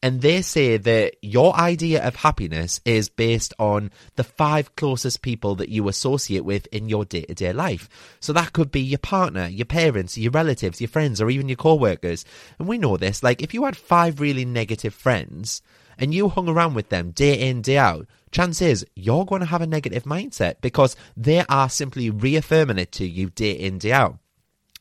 and 0.02 0.20
they 0.20 0.42
say 0.42 0.76
that 0.78 1.14
your 1.22 1.54
idea 1.54 2.04
of 2.04 2.16
happiness 2.16 2.80
is 2.84 3.08
based 3.08 3.54
on 3.60 3.92
the 4.16 4.24
five 4.24 4.74
closest 4.74 5.22
people 5.22 5.54
that 5.54 5.68
you 5.68 5.86
associate 5.86 6.44
with 6.44 6.66
in 6.72 6.88
your 6.88 7.04
day 7.04 7.22
to 7.22 7.34
day 7.34 7.52
life. 7.52 7.88
So 8.18 8.32
that 8.32 8.52
could 8.52 8.72
be 8.72 8.80
your 8.80 8.98
partner, 8.98 9.46
your 9.46 9.64
parents, 9.64 10.18
your 10.18 10.32
relatives, 10.32 10.80
your 10.80 10.88
friends, 10.88 11.20
or 11.20 11.30
even 11.30 11.48
your 11.48 11.56
co 11.56 11.76
workers. 11.76 12.24
And 12.58 12.66
we 12.66 12.78
know 12.78 12.96
this. 12.96 13.22
Like, 13.22 13.42
if 13.42 13.54
you 13.54 13.64
had 13.64 13.76
five 13.76 14.20
really 14.20 14.44
negative 14.44 14.92
friends 14.92 15.62
and 15.96 16.12
you 16.12 16.28
hung 16.28 16.48
around 16.48 16.74
with 16.74 16.88
them 16.88 17.12
day 17.12 17.48
in, 17.48 17.62
day 17.62 17.78
out, 17.78 18.08
chance 18.32 18.60
is 18.60 18.84
you're 18.96 19.24
going 19.24 19.40
to 19.40 19.46
have 19.46 19.62
a 19.62 19.66
negative 19.68 20.02
mindset 20.02 20.56
because 20.60 20.96
they 21.16 21.44
are 21.48 21.68
simply 21.68 22.10
reaffirming 22.10 22.78
it 22.78 22.90
to 22.92 23.06
you 23.06 23.30
day 23.30 23.52
in, 23.52 23.78
day 23.78 23.92
out. 23.92 24.18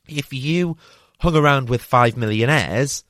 If 0.08 0.32
you 0.32 0.76
hung 1.20 1.36
around 1.36 1.68
with 1.68 1.80
five 1.80 2.16
millionaires, 2.16 3.04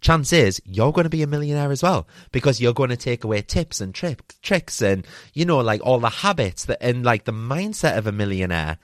chance 0.00 0.32
is 0.32 0.60
you're 0.64 0.92
going 0.92 1.04
to 1.04 1.10
be 1.10 1.22
a 1.22 1.26
millionaire 1.26 1.70
as 1.70 1.82
well 1.82 2.06
because 2.32 2.60
you're 2.60 2.72
going 2.72 2.90
to 2.90 2.96
take 2.96 3.24
away 3.24 3.42
tips 3.42 3.80
and 3.80 3.94
tri- 3.94 4.16
tricks 4.42 4.80
and 4.80 5.06
you 5.34 5.44
know 5.44 5.58
like 5.58 5.80
all 5.84 5.98
the 5.98 6.08
habits 6.08 6.64
that 6.64 6.82
and 6.82 7.04
like 7.04 7.24
the 7.24 7.32
mindset 7.32 7.96
of 7.96 8.06
a 8.06 8.12
millionaire 8.12 8.78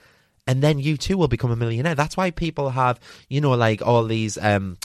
and 0.47 0.63
then 0.63 0.79
you 0.79 0.97
too 0.97 1.19
will 1.19 1.29
become 1.29 1.51
a 1.51 1.57
millionaire. 1.57 1.95
That's 1.95 2.17
why 2.17 2.31
people 2.31 2.71
have 2.71 3.01
you 3.29 3.41
know 3.41 3.53
like 3.53 3.83
all 3.83 4.05
these 4.05 4.39
um 4.39 4.79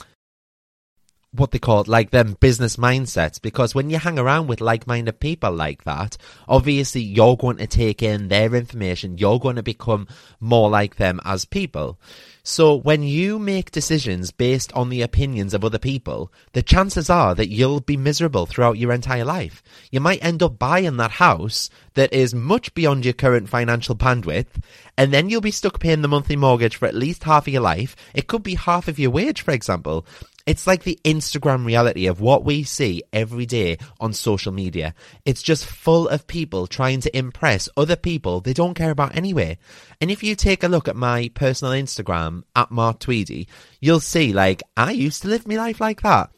what 1.34 1.50
they 1.50 1.58
call 1.58 1.80
it, 1.80 1.88
like 1.88 2.10
them 2.10 2.36
business 2.40 2.76
mindsets 2.76 3.40
because 3.40 3.74
when 3.74 3.88
you 3.88 3.98
hang 3.98 4.18
around 4.18 4.48
with 4.48 4.60
like-minded 4.60 5.18
people 5.18 5.50
like 5.50 5.82
that 5.84 6.18
obviously 6.46 7.00
you're 7.00 7.38
going 7.38 7.56
to 7.56 7.66
take 7.66 8.02
in 8.02 8.28
their 8.28 8.54
information 8.54 9.16
you're 9.16 9.40
going 9.40 9.56
to 9.56 9.62
become 9.62 10.06
more 10.40 10.68
like 10.68 10.96
them 10.96 11.18
as 11.24 11.46
people 11.46 11.98
so 12.44 12.74
when 12.74 13.04
you 13.04 13.38
make 13.38 13.70
decisions 13.70 14.32
based 14.32 14.72
on 14.72 14.88
the 14.88 15.02
opinions 15.02 15.54
of 15.54 15.64
other 15.64 15.78
people, 15.78 16.32
the 16.54 16.62
chances 16.62 17.08
are 17.08 17.36
that 17.36 17.50
you'll 17.50 17.80
be 17.80 17.96
miserable 17.96 18.46
throughout 18.46 18.78
your 18.78 18.92
entire 18.92 19.24
life. 19.24 19.62
You 19.92 20.00
might 20.00 20.24
end 20.24 20.42
up 20.42 20.58
buying 20.58 20.96
that 20.96 21.12
house 21.12 21.70
that 21.94 22.12
is 22.12 22.34
much 22.34 22.74
beyond 22.74 23.04
your 23.04 23.14
current 23.14 23.48
financial 23.48 23.94
bandwidth, 23.94 24.60
and 24.98 25.12
then 25.12 25.30
you'll 25.30 25.40
be 25.40 25.52
stuck 25.52 25.78
paying 25.78 26.02
the 26.02 26.08
monthly 26.08 26.34
mortgage 26.34 26.74
for 26.74 26.86
at 26.86 26.96
least 26.96 27.22
half 27.22 27.46
of 27.46 27.52
your 27.52 27.62
life. 27.62 27.94
It 28.12 28.26
could 28.26 28.42
be 28.42 28.56
half 28.56 28.88
of 28.88 28.98
your 28.98 29.10
wage, 29.10 29.42
for 29.42 29.52
example. 29.52 30.04
It's 30.46 30.66
like 30.66 30.82
the 30.82 30.98
Instagram 31.04 31.64
reality 31.64 32.06
of 32.06 32.20
what 32.20 32.44
we 32.44 32.64
see 32.64 33.02
every 33.12 33.46
day 33.46 33.78
on 34.00 34.12
social 34.12 34.52
media. 34.52 34.94
It's 35.24 35.42
just 35.42 35.66
full 35.66 36.08
of 36.08 36.26
people 36.26 36.66
trying 36.66 37.00
to 37.02 37.16
impress 37.16 37.68
other 37.76 37.96
people 37.96 38.40
they 38.40 38.52
don't 38.52 38.74
care 38.74 38.90
about 38.90 39.16
anyway. 39.16 39.58
And 40.00 40.10
if 40.10 40.22
you 40.22 40.34
take 40.34 40.62
a 40.62 40.68
look 40.68 40.88
at 40.88 40.96
my 40.96 41.30
personal 41.34 41.74
Instagram 41.74 42.42
at 42.56 42.70
Mart 42.70 43.00
Tweedy, 43.00 43.48
you'll 43.80 44.00
see 44.00 44.32
like 44.32 44.62
I 44.76 44.92
used 44.92 45.22
to 45.22 45.28
live 45.28 45.46
my 45.46 45.56
life 45.56 45.80
like 45.80 46.02
that. 46.02 46.30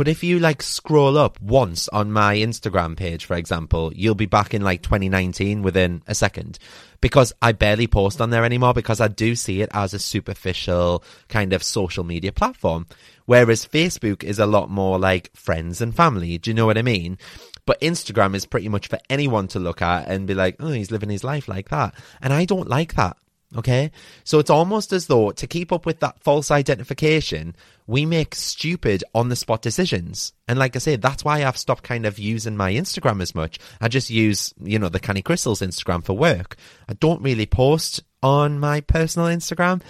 But 0.00 0.08
if 0.08 0.24
you 0.24 0.38
like 0.38 0.62
scroll 0.62 1.18
up 1.18 1.38
once 1.42 1.86
on 1.88 2.10
my 2.10 2.36
Instagram 2.36 2.96
page, 2.96 3.26
for 3.26 3.36
example, 3.36 3.92
you'll 3.94 4.14
be 4.14 4.24
back 4.24 4.54
in 4.54 4.62
like 4.62 4.80
2019 4.80 5.60
within 5.60 6.02
a 6.06 6.14
second 6.14 6.58
because 7.02 7.34
I 7.42 7.52
barely 7.52 7.86
post 7.86 8.18
on 8.18 8.30
there 8.30 8.46
anymore 8.46 8.72
because 8.72 9.02
I 9.02 9.08
do 9.08 9.34
see 9.34 9.60
it 9.60 9.68
as 9.74 9.92
a 9.92 9.98
superficial 9.98 11.04
kind 11.28 11.52
of 11.52 11.62
social 11.62 12.02
media 12.02 12.32
platform. 12.32 12.86
Whereas 13.30 13.64
Facebook 13.64 14.24
is 14.24 14.40
a 14.40 14.44
lot 14.44 14.70
more 14.70 14.98
like 14.98 15.30
friends 15.36 15.80
and 15.80 15.94
family. 15.94 16.36
Do 16.36 16.50
you 16.50 16.54
know 16.54 16.66
what 16.66 16.76
I 16.76 16.82
mean? 16.82 17.16
But 17.64 17.80
Instagram 17.80 18.34
is 18.34 18.44
pretty 18.44 18.68
much 18.68 18.88
for 18.88 18.98
anyone 19.08 19.46
to 19.48 19.60
look 19.60 19.80
at 19.80 20.08
and 20.08 20.26
be 20.26 20.34
like, 20.34 20.56
oh, 20.58 20.72
he's 20.72 20.90
living 20.90 21.10
his 21.10 21.22
life 21.22 21.46
like 21.46 21.68
that. 21.68 21.94
And 22.20 22.32
I 22.32 22.44
don't 22.44 22.68
like 22.68 22.96
that. 22.96 23.16
Okay. 23.56 23.92
So 24.24 24.40
it's 24.40 24.50
almost 24.50 24.92
as 24.92 25.06
though 25.06 25.30
to 25.30 25.46
keep 25.46 25.70
up 25.70 25.86
with 25.86 26.00
that 26.00 26.20
false 26.24 26.50
identification, 26.50 27.54
we 27.86 28.04
make 28.04 28.34
stupid 28.34 29.04
on 29.14 29.28
the 29.28 29.36
spot 29.36 29.62
decisions. 29.62 30.32
And 30.48 30.58
like 30.58 30.74
I 30.74 30.80
say, 30.80 30.96
that's 30.96 31.24
why 31.24 31.44
I've 31.44 31.56
stopped 31.56 31.84
kind 31.84 32.06
of 32.06 32.18
using 32.18 32.56
my 32.56 32.72
Instagram 32.72 33.22
as 33.22 33.32
much. 33.32 33.60
I 33.80 33.86
just 33.86 34.10
use, 34.10 34.52
you 34.60 34.80
know, 34.80 34.88
the 34.88 34.98
Canny 34.98 35.22
Crystals 35.22 35.60
Instagram 35.60 36.04
for 36.04 36.14
work. 36.14 36.56
I 36.88 36.94
don't 36.94 37.22
really 37.22 37.46
post 37.46 38.02
on 38.24 38.58
my 38.58 38.80
personal 38.80 39.28
Instagram. 39.28 39.82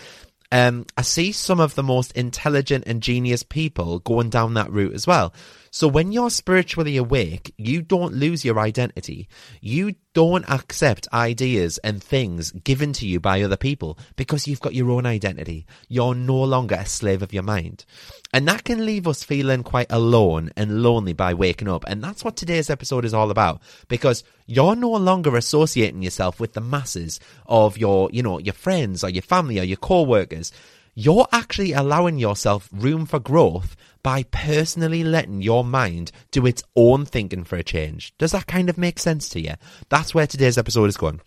Um, 0.52 0.86
I 0.96 1.02
see 1.02 1.32
some 1.32 1.60
of 1.60 1.74
the 1.74 1.82
most 1.82 2.12
intelligent 2.12 2.84
and 2.86 3.02
genius 3.02 3.42
people 3.42 4.00
going 4.00 4.30
down 4.30 4.54
that 4.54 4.70
route 4.70 4.94
as 4.94 5.06
well. 5.06 5.32
So 5.72 5.86
when 5.86 6.10
you're 6.10 6.30
spiritually 6.30 6.96
awake, 6.96 7.54
you 7.56 7.80
don't 7.80 8.12
lose 8.12 8.44
your 8.44 8.58
identity. 8.58 9.28
You 9.60 9.94
don't 10.14 10.48
accept 10.50 11.06
ideas 11.12 11.78
and 11.78 12.02
things 12.02 12.50
given 12.50 12.92
to 12.94 13.06
you 13.06 13.20
by 13.20 13.40
other 13.42 13.56
people 13.56 13.96
because 14.16 14.48
you've 14.48 14.60
got 14.60 14.74
your 14.74 14.90
own 14.90 15.06
identity. 15.06 15.66
You're 15.88 16.16
no 16.16 16.42
longer 16.42 16.74
a 16.74 16.86
slave 16.86 17.22
of 17.22 17.32
your 17.32 17.44
mind. 17.44 17.84
And 18.32 18.48
that 18.48 18.64
can 18.64 18.84
leave 18.84 19.06
us 19.06 19.22
feeling 19.22 19.62
quite 19.62 19.86
alone 19.90 20.50
and 20.56 20.82
lonely 20.82 21.12
by 21.12 21.34
waking 21.34 21.68
up. 21.68 21.84
And 21.86 22.02
that's 22.02 22.24
what 22.24 22.36
today's 22.36 22.68
episode 22.68 23.04
is 23.04 23.14
all 23.14 23.30
about 23.30 23.62
because 23.86 24.24
you're 24.46 24.74
no 24.74 24.90
longer 24.90 25.36
associating 25.36 26.02
yourself 26.02 26.40
with 26.40 26.54
the 26.54 26.60
masses 26.60 27.20
of 27.46 27.78
your, 27.78 28.10
you 28.12 28.24
know, 28.24 28.40
your 28.40 28.54
friends 28.54 29.04
or 29.04 29.08
your 29.08 29.22
family 29.22 29.60
or 29.60 29.64
your 29.64 29.76
co-workers. 29.76 30.50
You're 30.94 31.28
actually 31.32 31.72
allowing 31.72 32.18
yourself 32.18 32.68
room 32.72 33.06
for 33.06 33.18
growth 33.18 33.76
by 34.02 34.24
personally 34.24 35.04
letting 35.04 35.42
your 35.42 35.64
mind 35.64 36.10
do 36.30 36.46
its 36.46 36.62
own 36.74 37.04
thinking 37.04 37.44
for 37.44 37.56
a 37.56 37.62
change. 37.62 38.16
Does 38.18 38.32
that 38.32 38.46
kind 38.46 38.68
of 38.68 38.78
make 38.78 38.98
sense 38.98 39.28
to 39.30 39.40
you? 39.40 39.54
That's 39.88 40.14
where 40.14 40.26
today's 40.26 40.58
episode 40.58 40.86
is 40.86 40.96
going. 40.96 41.20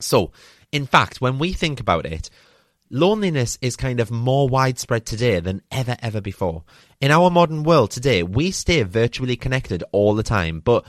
So, 0.00 0.32
in 0.72 0.86
fact, 0.86 1.20
when 1.20 1.38
we 1.38 1.52
think 1.52 1.80
about 1.80 2.06
it, 2.06 2.30
loneliness 2.90 3.58
is 3.60 3.76
kind 3.76 4.00
of 4.00 4.10
more 4.10 4.48
widespread 4.48 5.06
today 5.06 5.40
than 5.40 5.62
ever, 5.70 5.96
ever 6.00 6.20
before. 6.20 6.64
In 7.00 7.10
our 7.10 7.30
modern 7.30 7.62
world 7.62 7.90
today, 7.90 8.22
we 8.22 8.50
stay 8.50 8.82
virtually 8.82 9.36
connected 9.36 9.84
all 9.92 10.14
the 10.14 10.22
time, 10.22 10.60
but 10.60 10.84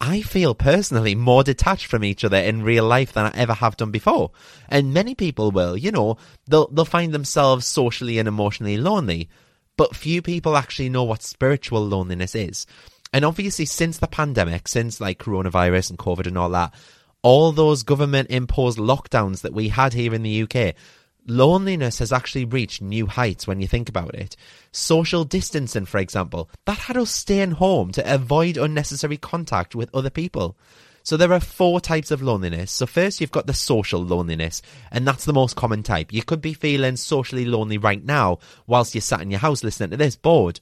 I 0.00 0.22
feel 0.22 0.54
personally 0.54 1.14
more 1.14 1.42
detached 1.42 1.86
from 1.86 2.04
each 2.04 2.24
other 2.24 2.36
in 2.36 2.62
real 2.62 2.84
life 2.84 3.12
than 3.12 3.26
I 3.26 3.32
ever 3.34 3.54
have 3.54 3.76
done 3.76 3.90
before. 3.90 4.30
And 4.68 4.94
many 4.94 5.14
people 5.14 5.50
will, 5.50 5.76
you 5.76 5.90
know, 5.90 6.16
they'll, 6.46 6.68
they'll 6.68 6.84
find 6.84 7.12
themselves 7.12 7.66
socially 7.66 8.18
and 8.18 8.28
emotionally 8.28 8.76
lonely 8.76 9.28
but 9.78 9.96
few 9.96 10.20
people 10.20 10.56
actually 10.56 10.90
know 10.90 11.04
what 11.04 11.22
spiritual 11.22 11.86
loneliness 11.86 12.34
is. 12.34 12.66
And 13.14 13.24
obviously, 13.24 13.64
since 13.64 13.96
the 13.96 14.08
pandemic, 14.08 14.68
since 14.68 15.00
like 15.00 15.18
coronavirus 15.18 15.90
and 15.90 15.98
COVID 15.98 16.26
and 16.26 16.36
all 16.36 16.50
that, 16.50 16.74
all 17.22 17.52
those 17.52 17.84
government 17.84 18.28
imposed 18.30 18.76
lockdowns 18.76 19.40
that 19.40 19.54
we 19.54 19.68
had 19.68 19.94
here 19.94 20.12
in 20.12 20.22
the 20.22 20.42
UK, 20.42 20.74
loneliness 21.28 21.98
has 21.98 22.12
actually 22.12 22.44
reached 22.44 22.82
new 22.82 23.06
heights 23.06 23.46
when 23.46 23.60
you 23.60 23.68
think 23.68 23.88
about 23.88 24.14
it. 24.14 24.36
Social 24.72 25.24
distancing, 25.24 25.84
for 25.84 25.98
example, 25.98 26.50
that 26.64 26.78
had 26.78 26.96
us 26.96 27.10
staying 27.10 27.52
home 27.52 27.92
to 27.92 28.14
avoid 28.14 28.56
unnecessary 28.56 29.16
contact 29.16 29.74
with 29.74 29.94
other 29.94 30.10
people. 30.10 30.56
So 31.02 31.16
there 31.16 31.32
are 31.32 31.40
four 31.40 31.80
types 31.80 32.10
of 32.10 32.20
loneliness. 32.20 32.70
So 32.70 32.84
first 32.84 33.20
you've 33.20 33.30
got 33.30 33.46
the 33.46 33.54
social 33.54 34.02
loneliness, 34.02 34.60
and 34.90 35.06
that's 35.06 35.24
the 35.24 35.32
most 35.32 35.56
common 35.56 35.82
type. 35.82 36.12
You 36.12 36.22
could 36.22 36.42
be 36.42 36.52
feeling 36.52 36.96
socially 36.96 37.46
lonely 37.46 37.78
right 37.78 38.04
now 38.04 38.40
whilst 38.66 38.94
you're 38.94 39.00
sat 39.00 39.22
in 39.22 39.30
your 39.30 39.40
house 39.40 39.64
listening 39.64 39.90
to 39.90 39.96
this, 39.96 40.16
bored. 40.16 40.60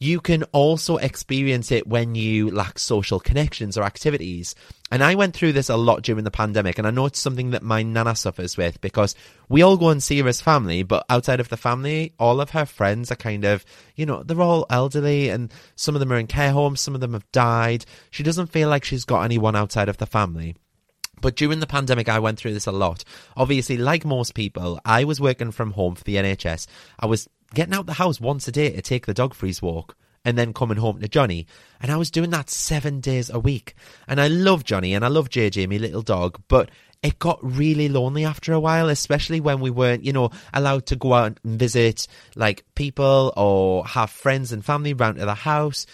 You 0.00 0.20
can 0.20 0.44
also 0.52 0.96
experience 0.98 1.72
it 1.72 1.88
when 1.88 2.14
you 2.14 2.52
lack 2.52 2.78
social 2.78 3.18
connections 3.18 3.76
or 3.76 3.82
activities. 3.82 4.54
And 4.92 5.02
I 5.02 5.16
went 5.16 5.34
through 5.34 5.54
this 5.54 5.68
a 5.68 5.76
lot 5.76 6.02
during 6.02 6.22
the 6.22 6.30
pandemic, 6.30 6.78
and 6.78 6.86
I 6.86 6.92
know 6.92 7.06
it's 7.06 7.18
something 7.18 7.50
that 7.50 7.64
my 7.64 7.82
nana 7.82 8.14
suffers 8.14 8.56
with 8.56 8.80
because 8.80 9.16
we 9.48 9.62
all 9.62 9.76
go 9.76 9.88
and 9.88 10.00
see 10.00 10.20
her 10.20 10.28
as 10.28 10.40
family, 10.40 10.84
but 10.84 11.04
outside 11.10 11.40
of 11.40 11.48
the 11.48 11.56
family, 11.56 12.12
all 12.16 12.40
of 12.40 12.50
her 12.50 12.64
friends 12.64 13.10
are 13.10 13.16
kind 13.16 13.44
of, 13.44 13.64
you 13.96 14.06
know, 14.06 14.22
they're 14.22 14.40
all 14.40 14.66
elderly, 14.70 15.30
and 15.30 15.52
some 15.74 15.96
of 15.96 16.00
them 16.00 16.12
are 16.12 16.18
in 16.18 16.28
care 16.28 16.52
homes, 16.52 16.80
some 16.80 16.94
of 16.94 17.00
them 17.00 17.14
have 17.14 17.30
died. 17.32 17.84
She 18.12 18.22
doesn't 18.22 18.52
feel 18.52 18.68
like 18.68 18.84
she's 18.84 19.04
got 19.04 19.24
anyone 19.24 19.56
outside 19.56 19.88
of 19.88 19.96
the 19.98 20.06
family. 20.06 20.54
But 21.20 21.36
during 21.36 21.60
the 21.60 21.66
pandemic, 21.66 22.08
I 22.08 22.18
went 22.18 22.38
through 22.38 22.54
this 22.54 22.66
a 22.66 22.72
lot. 22.72 23.04
Obviously, 23.36 23.76
like 23.76 24.04
most 24.04 24.34
people, 24.34 24.80
I 24.84 25.04
was 25.04 25.20
working 25.20 25.50
from 25.50 25.72
home 25.72 25.94
for 25.94 26.04
the 26.04 26.16
NHS. 26.16 26.66
I 26.98 27.06
was 27.06 27.28
getting 27.54 27.74
out 27.74 27.86
the 27.86 27.94
house 27.94 28.20
once 28.20 28.48
a 28.48 28.52
day 28.52 28.70
to 28.70 28.82
take 28.82 29.06
the 29.06 29.14
dog 29.14 29.34
freeze 29.34 29.62
walk 29.62 29.96
and 30.24 30.36
then 30.36 30.52
coming 30.52 30.76
home 30.76 31.00
to 31.00 31.08
Johnny. 31.08 31.46
And 31.80 31.90
I 31.90 31.96
was 31.96 32.10
doing 32.10 32.30
that 32.30 32.50
seven 32.50 33.00
days 33.00 33.30
a 33.30 33.38
week. 33.38 33.74
And 34.06 34.20
I 34.20 34.28
love 34.28 34.64
Johnny 34.64 34.94
and 34.94 35.04
I 35.04 35.08
love 35.08 35.30
JJ, 35.30 35.68
my 35.70 35.76
little 35.76 36.02
dog, 36.02 36.40
but 36.48 36.70
it 37.02 37.18
got 37.18 37.38
really 37.42 37.88
lonely 37.88 38.24
after 38.24 38.52
a 38.52 38.60
while, 38.60 38.88
especially 38.88 39.40
when 39.40 39.60
we 39.60 39.70
weren't, 39.70 40.04
you 40.04 40.12
know, 40.12 40.30
allowed 40.52 40.86
to 40.86 40.96
go 40.96 41.14
out 41.14 41.38
and 41.44 41.58
visit 41.58 42.08
like 42.34 42.64
people 42.74 43.32
or 43.36 43.86
have 43.86 44.10
friends 44.10 44.52
and 44.52 44.64
family 44.64 44.94
round 44.94 45.18
to 45.18 45.24
the 45.24 45.34
house. 45.34 45.86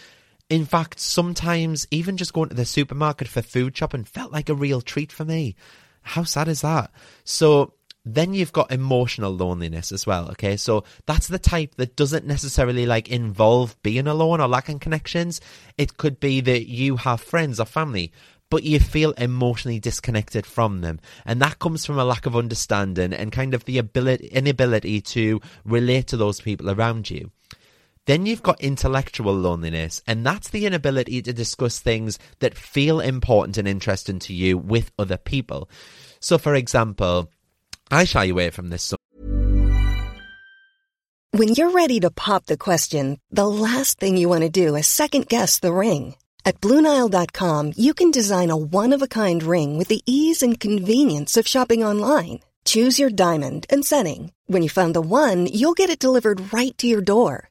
In 0.51 0.67
fact, 0.67 1.01
sometimes 1.01 1.87
even 1.91 2.17
just 2.17 2.33
going 2.33 2.51
to 2.51 2.55
the 2.55 2.67
supermarket 2.67 3.29
for 3.29 3.43
food 3.43 3.77
shopping 3.77 4.05
felt 4.05 4.33
like 4.33 4.49
a 4.49 4.55
real 4.55 4.81
treat 4.81 5.11
for 5.11 5.25
me. 5.25 5.57
How 6.03 6.25
sad 6.25 6.49
is 6.49 6.61
that? 6.61 6.91
So 7.25 7.73
then 8.05 8.35
you've 8.35 8.53
got 8.53 8.71
emotional 8.71 9.33
loneliness 9.33 9.91
as 9.91 10.07
well, 10.07 10.31
okay? 10.33 10.57
So 10.59 10.85
that's 11.07 11.29
the 11.29 11.39
type 11.39 11.77
that 11.77 11.97
doesn't 11.97 12.27
necessarily 12.27 12.85
like 12.85 13.11
involve 13.11 13.83
being 13.83 14.07
alone 14.07 14.41
or 14.43 14.49
lacking 14.49 14.81
connections. 14.81 15.41
It 15.79 15.97
could 15.97 16.21
be 16.21 16.43
that 16.43 16.69
you 16.69 16.97
have 16.97 17.23
friends 17.23 17.59
or 17.59 17.65
family, 17.65 18.13
but 18.51 18.63
you 18.63 18.79
feel 18.79 19.13
emotionally 19.13 19.81
disconnected 19.81 20.45
from 20.45 20.83
them. 20.83 21.01
And 21.25 21.41
that 21.41 21.59
comes 21.59 21.87
from 21.87 21.99
a 21.99 22.05
lack 22.05 22.27
of 22.27 22.37
understanding 22.37 23.15
and 23.15 23.33
kind 23.33 23.55
of 23.55 23.65
the 23.65 23.79
ability, 23.79 24.27
inability 24.27 25.01
to 25.01 25.41
relate 25.65 26.09
to 26.09 26.19
those 26.19 26.43
people 26.43 26.71
around 26.71 27.09
you. 27.09 27.31
Then 28.07 28.27
you've 28.27 28.43
got 28.43 28.61
intellectual 28.61 29.35
loneliness, 29.35 30.03
and 30.07 30.27
that's 30.27 30.51
the 30.51 30.67
inability 30.67 31.23
to 31.23 31.33
discuss 31.33 31.79
things 31.79 32.19
that 32.41 32.57
feel 32.57 33.01
important 33.01 33.57
and 33.57 33.67
interesting 33.67 34.19
to 34.21 34.35
you 34.35 34.59
with 34.59 34.93
other 34.99 35.17
people. 35.17 35.71
So, 36.21 36.37
for 36.37 36.55
example, 36.55 37.31
I 37.91 38.05
shy 38.05 38.27
away 38.27 38.51
from 38.51 38.69
this. 38.71 38.93
When 41.33 41.49
you're 41.49 41.71
ready 41.71 41.99
to 42.01 42.11
pop 42.11 42.47
the 42.47 42.59
question, 42.59 43.19
the 43.31 43.49
last 43.49 43.99
thing 43.99 44.17
you 44.17 44.29
want 44.29 44.43
to 44.43 44.51
do 44.51 44.77
is 44.77 44.87
second 44.87 45.29
guess 45.29 45.59
the 45.59 45.73
ring. 45.73 46.15
At 46.45 46.61
Bluenile.com, 46.61 47.73
you 47.77 47.95
can 47.95 48.11
design 48.11 48.51
a 48.51 48.57
one 48.57 48.93
of 48.93 49.03
a 49.03 49.09
kind 49.09 49.43
ring 49.43 49.79
with 49.79 49.89
the 49.89 50.03
ease 50.05 50.43
and 50.43 50.61
convenience 50.61 51.37
of 51.39 51.49
shopping 51.49 51.83
online. 51.83 52.41
Choose 52.65 52.99
your 52.99 53.11
diamond 53.11 53.67
and 53.69 53.85
setting. 53.85 54.33
When 54.47 54.63
you 54.63 54.69
find 54.69 54.95
the 54.95 55.01
one, 55.01 55.47
you'll 55.47 55.75
get 55.75 55.91
it 55.91 55.99
delivered 55.99 56.53
right 56.53 56.77
to 56.79 56.87
your 56.87 57.01
door. 57.01 57.51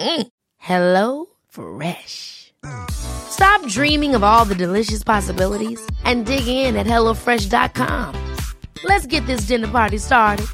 Mm. 0.00 0.28
Hello 0.58 1.26
Fresh. 1.48 2.52
Stop 2.90 3.64
dreaming 3.66 4.14
of 4.14 4.24
all 4.24 4.44
the 4.44 4.54
delicious 4.54 5.02
possibilities 5.04 5.80
and 6.04 6.26
dig 6.26 6.46
in 6.48 6.76
at 6.76 6.86
HelloFresh.com. 6.86 8.36
Let's 8.84 9.06
get 9.06 9.26
this 9.26 9.42
dinner 9.42 9.68
party 9.68 9.98
started. 9.98 10.46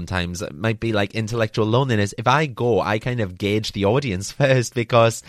sometimes 0.00 0.40
it 0.40 0.54
might 0.54 0.80
be 0.80 0.92
like 0.92 1.14
intellectual 1.14 1.66
loneliness. 1.66 2.14
If 2.16 2.26
I 2.26 2.46
go, 2.46 2.80
I 2.80 2.98
kind 2.98 3.20
of 3.20 3.36
gauge 3.36 3.72
the 3.72 3.84
audience 3.84 4.32
first 4.42 4.74
because 4.74 5.22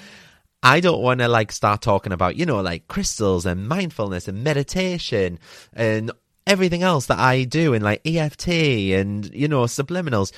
I 0.64 0.80
don't 0.80 1.02
want 1.02 1.20
to 1.20 1.28
like 1.28 1.52
start 1.52 1.82
talking 1.82 2.14
about, 2.14 2.36
you 2.36 2.46
know, 2.46 2.62
like 2.62 2.88
crystals 2.88 3.46
and 3.46 3.68
mindfulness 3.68 4.28
and 4.28 4.44
meditation 4.44 5.40
and 5.74 6.12
everything 6.48 6.84
else 6.84 7.08
that 7.08 7.20
I 7.20 7.44
do 7.44 7.74
in 7.74 7.82
like 7.82 8.02
EFT 8.06 8.48
and, 8.48 9.34
you 9.34 9.48
know, 9.48 9.64
subliminals 9.64 10.32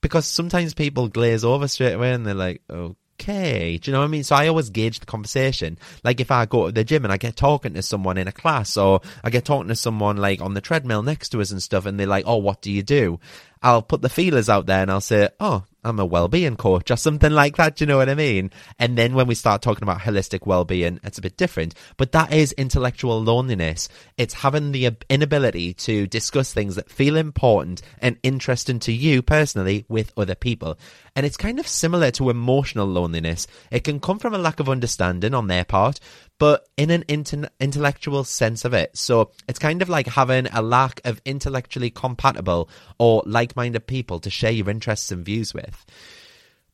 because 0.00 0.26
sometimes 0.26 0.74
people 0.74 1.08
glaze 1.08 1.44
over 1.44 1.68
straight 1.68 1.92
away 1.92 2.12
and 2.12 2.26
they're 2.26 2.34
like, 2.34 2.62
okay. 2.70 3.76
Do 3.76 3.90
you 3.90 3.92
know 3.92 4.00
what 4.00 4.06
I 4.06 4.08
mean? 4.08 4.24
So 4.24 4.34
I 4.34 4.48
always 4.48 4.70
gauge 4.70 5.00
the 5.00 5.06
conversation. 5.06 5.78
Like 6.02 6.20
if 6.20 6.30
I 6.30 6.46
go 6.46 6.66
to 6.66 6.72
the 6.72 6.84
gym 6.84 7.04
and 7.04 7.12
I 7.12 7.18
get 7.18 7.36
talking 7.36 7.74
to 7.74 7.82
someone 7.82 8.16
in 8.16 8.28
a 8.28 8.32
class 8.32 8.76
or 8.76 9.00
I 9.22 9.28
get 9.28 9.44
talking 9.44 9.68
to 9.68 9.76
someone 9.76 10.16
like 10.16 10.40
on 10.40 10.54
the 10.54 10.62
treadmill 10.62 11.02
next 11.02 11.30
to 11.30 11.40
us 11.40 11.50
and 11.50 11.62
stuff 11.62 11.84
and 11.84 12.00
they're 12.00 12.06
like, 12.06 12.24
oh, 12.26 12.38
what 12.38 12.62
do 12.62 12.72
you 12.72 12.82
do? 12.82 13.20
I'll 13.62 13.82
put 13.82 14.00
the 14.00 14.08
feelers 14.08 14.48
out 14.48 14.64
there 14.66 14.80
and 14.80 14.90
I'll 14.90 15.02
say, 15.02 15.28
oh, 15.38 15.64
I'm 15.82 15.98
a 15.98 16.04
well-being 16.04 16.56
coach 16.56 16.90
or 16.90 16.96
something 16.96 17.32
like 17.32 17.56
that. 17.56 17.76
Do 17.76 17.84
you 17.84 17.86
know 17.86 17.96
what 17.96 18.08
I 18.08 18.14
mean? 18.14 18.50
And 18.78 18.98
then 18.98 19.14
when 19.14 19.26
we 19.26 19.34
start 19.34 19.62
talking 19.62 19.82
about 19.82 20.00
holistic 20.00 20.46
well-being, 20.46 21.00
it's 21.02 21.18
a 21.18 21.22
bit 21.22 21.36
different. 21.36 21.74
But 21.96 22.12
that 22.12 22.32
is 22.32 22.52
intellectual 22.52 23.22
loneliness. 23.22 23.88
It's 24.18 24.34
having 24.34 24.72
the 24.72 24.96
inability 25.08 25.74
to 25.74 26.06
discuss 26.06 26.52
things 26.52 26.76
that 26.76 26.90
feel 26.90 27.16
important 27.16 27.82
and 27.98 28.18
interesting 28.22 28.78
to 28.80 28.92
you 28.92 29.22
personally 29.22 29.86
with 29.88 30.12
other 30.16 30.34
people. 30.34 30.78
And 31.16 31.26
it's 31.26 31.36
kind 31.36 31.58
of 31.58 31.66
similar 31.66 32.10
to 32.12 32.30
emotional 32.30 32.86
loneliness. 32.86 33.46
It 33.70 33.84
can 33.84 34.00
come 34.00 34.18
from 34.18 34.34
a 34.34 34.38
lack 34.38 34.60
of 34.60 34.68
understanding 34.68 35.34
on 35.34 35.48
their 35.48 35.64
part, 35.64 36.00
but 36.38 36.68
in 36.76 36.90
an 36.90 37.04
inter- 37.08 37.48
intellectual 37.58 38.24
sense 38.24 38.64
of 38.64 38.72
it. 38.72 38.96
So 38.96 39.32
it's 39.48 39.58
kind 39.58 39.82
of 39.82 39.88
like 39.88 40.06
having 40.06 40.46
a 40.46 40.62
lack 40.62 41.00
of 41.04 41.20
intellectually 41.24 41.90
compatible 41.90 42.68
or 42.98 43.22
like 43.26 43.56
minded 43.56 43.86
people 43.86 44.20
to 44.20 44.30
share 44.30 44.52
your 44.52 44.70
interests 44.70 45.10
and 45.10 45.24
views 45.24 45.52
with. 45.52 45.84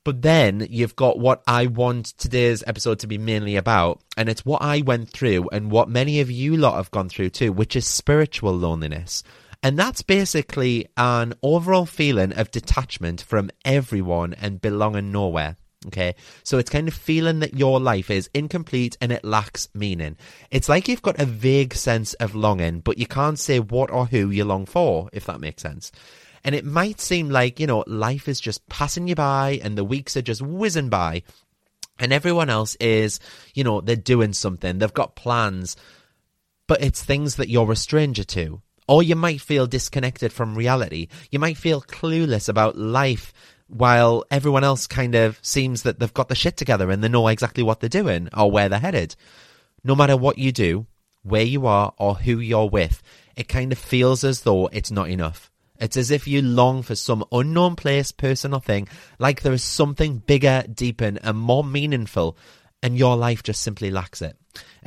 But 0.07 0.23
then 0.23 0.65
you've 0.71 0.95
got 0.95 1.19
what 1.19 1.43
I 1.49 1.67
want 1.67 2.17
today's 2.17 2.63
episode 2.65 3.01
to 3.01 3.09
be 3.09 3.19
mainly 3.19 3.57
about, 3.57 4.01
and 4.17 4.29
it's 4.29 4.45
what 4.45 4.63
I 4.63 4.83
went 4.83 5.11
through 5.11 5.49
and 5.51 5.69
what 5.69 5.89
many 5.89 6.21
of 6.21 6.31
you 6.31 6.57
lot 6.57 6.77
have 6.77 6.93
gone 6.93 7.09
through 7.09 7.31
too, 7.31 7.53
which 7.53 7.75
is 7.75 7.89
spiritual 7.89 8.53
loneliness. 8.53 9.25
And 9.67 9.77
that's 9.77 10.03
basically 10.03 10.87
an 10.97 11.35
overall 11.43 11.87
feeling 11.87 12.33
of 12.35 12.53
detachment 12.53 13.21
from 13.21 13.51
everyone 13.65 14.33
and 14.35 14.61
belonging 14.61 15.11
nowhere. 15.11 15.57
Okay. 15.89 16.15
So 16.45 16.59
it's 16.59 16.71
kind 16.71 16.87
of 16.87 16.95
feeling 16.95 17.41
that 17.41 17.59
your 17.59 17.81
life 17.81 18.09
is 18.09 18.31
incomplete 18.33 18.97
and 19.01 19.11
it 19.11 19.25
lacks 19.25 19.69
meaning. 19.75 20.19
It's 20.53 20.69
like 20.69 20.87
you've 20.87 21.03
got 21.03 21.21
a 21.21 21.27
vague 21.27 21.75
sense 21.75 22.15
of 22.15 22.37
longing, 22.37 22.79
but 22.79 22.99
you 22.99 23.09
can't 23.09 23.41
say 23.41 23.59
what 23.59 23.91
or 23.91 24.07
who 24.07 24.31
you 24.31 24.45
long 24.45 24.67
for, 24.67 25.11
if 25.13 25.27
that 25.27 25.41
makes 25.41 25.65
sense. 25.65 25.91
And 26.45 26.55
it 26.55 26.65
might 26.65 27.01
seem 27.01 27.29
like, 27.29 27.59
you 27.59 27.67
know, 27.67 27.83
life 27.89 28.29
is 28.29 28.39
just 28.39 28.69
passing 28.69 29.09
you 29.09 29.17
by 29.17 29.59
and 29.65 29.77
the 29.77 29.83
weeks 29.83 30.17
are 30.17 30.23
just 30.23 30.43
whizzing 30.43 30.91
by 30.91 31.25
and 31.99 32.13
everyone 32.13 32.51
else 32.51 32.77
is, 32.77 33.19
you 33.53 33.65
know, 33.65 33.81
they're 33.81 33.97
doing 33.97 34.33
something, 34.33 34.79
they've 34.79 34.95
got 34.95 35.17
plans, 35.17 35.75
but 36.69 36.85
it's 36.85 37.03
things 37.03 37.35
that 37.35 37.49
you're 37.49 37.73
a 37.73 37.75
stranger 37.75 38.23
to. 38.23 38.63
Or 38.89 39.03
you 39.03 39.17
might 39.17 39.41
feel 39.41 39.67
disconnected 39.67 40.33
from 40.33 40.55
reality. 40.55 41.09
You 41.31 41.39
might 41.39 41.57
feel 41.57 41.81
clueless 41.83 42.49
about 42.49 42.79
life 42.79 43.33
while 43.69 44.25
everyone 44.31 44.63
else 44.65 44.87
kind 44.87 45.15
of 45.15 45.39
seems 45.43 45.83
that 45.83 45.99
they've 45.99 46.15
got 46.15 46.29
the 46.29 46.35
shit 46.35 46.57
together 46.57 46.91
and 46.91 47.03
they 47.03 47.09
know 47.09 47.27
exactly 47.29 47.63
what 47.63 47.81
they're 47.81 47.89
doing 47.89 48.29
or 48.37 48.51
where 48.51 48.69
they're 48.69 48.79
headed. 48.79 49.17
No 49.83 49.97
matter 49.97 50.17
what 50.17 50.39
you 50.39 50.53
do, 50.53 50.87
where 51.23 51.43
you 51.43 51.67
are, 51.67 51.93
or 51.99 52.15
who 52.15 52.39
you're 52.39 52.69
with, 52.69 53.03
it 53.37 53.49
kind 53.49 53.73
of 53.73 53.79
feels 53.79 54.23
as 54.23 54.43
though 54.43 54.69
it's 54.69 54.93
not 54.93 55.11
enough. 55.11 55.51
It's 55.79 55.97
as 55.97 56.11
if 56.11 56.27
you 56.27 56.41
long 56.41 56.83
for 56.83 56.95
some 56.95 57.25
unknown 57.33 57.77
place, 57.77 58.13
person, 58.13 58.55
or 58.55 58.61
thing, 58.61 58.89
like 59.19 59.43
there 59.43 59.53
is 59.53 59.65
something 59.65 60.19
bigger, 60.19 60.65
deeper, 60.73 61.13
and 61.23 61.37
more 61.37 61.65
meaningful, 61.65 62.39
and 62.83 62.97
your 62.97 63.17
life 63.17 63.43
just 63.43 63.61
simply 63.61 63.91
lacks 63.91 64.23
it. 64.23 64.37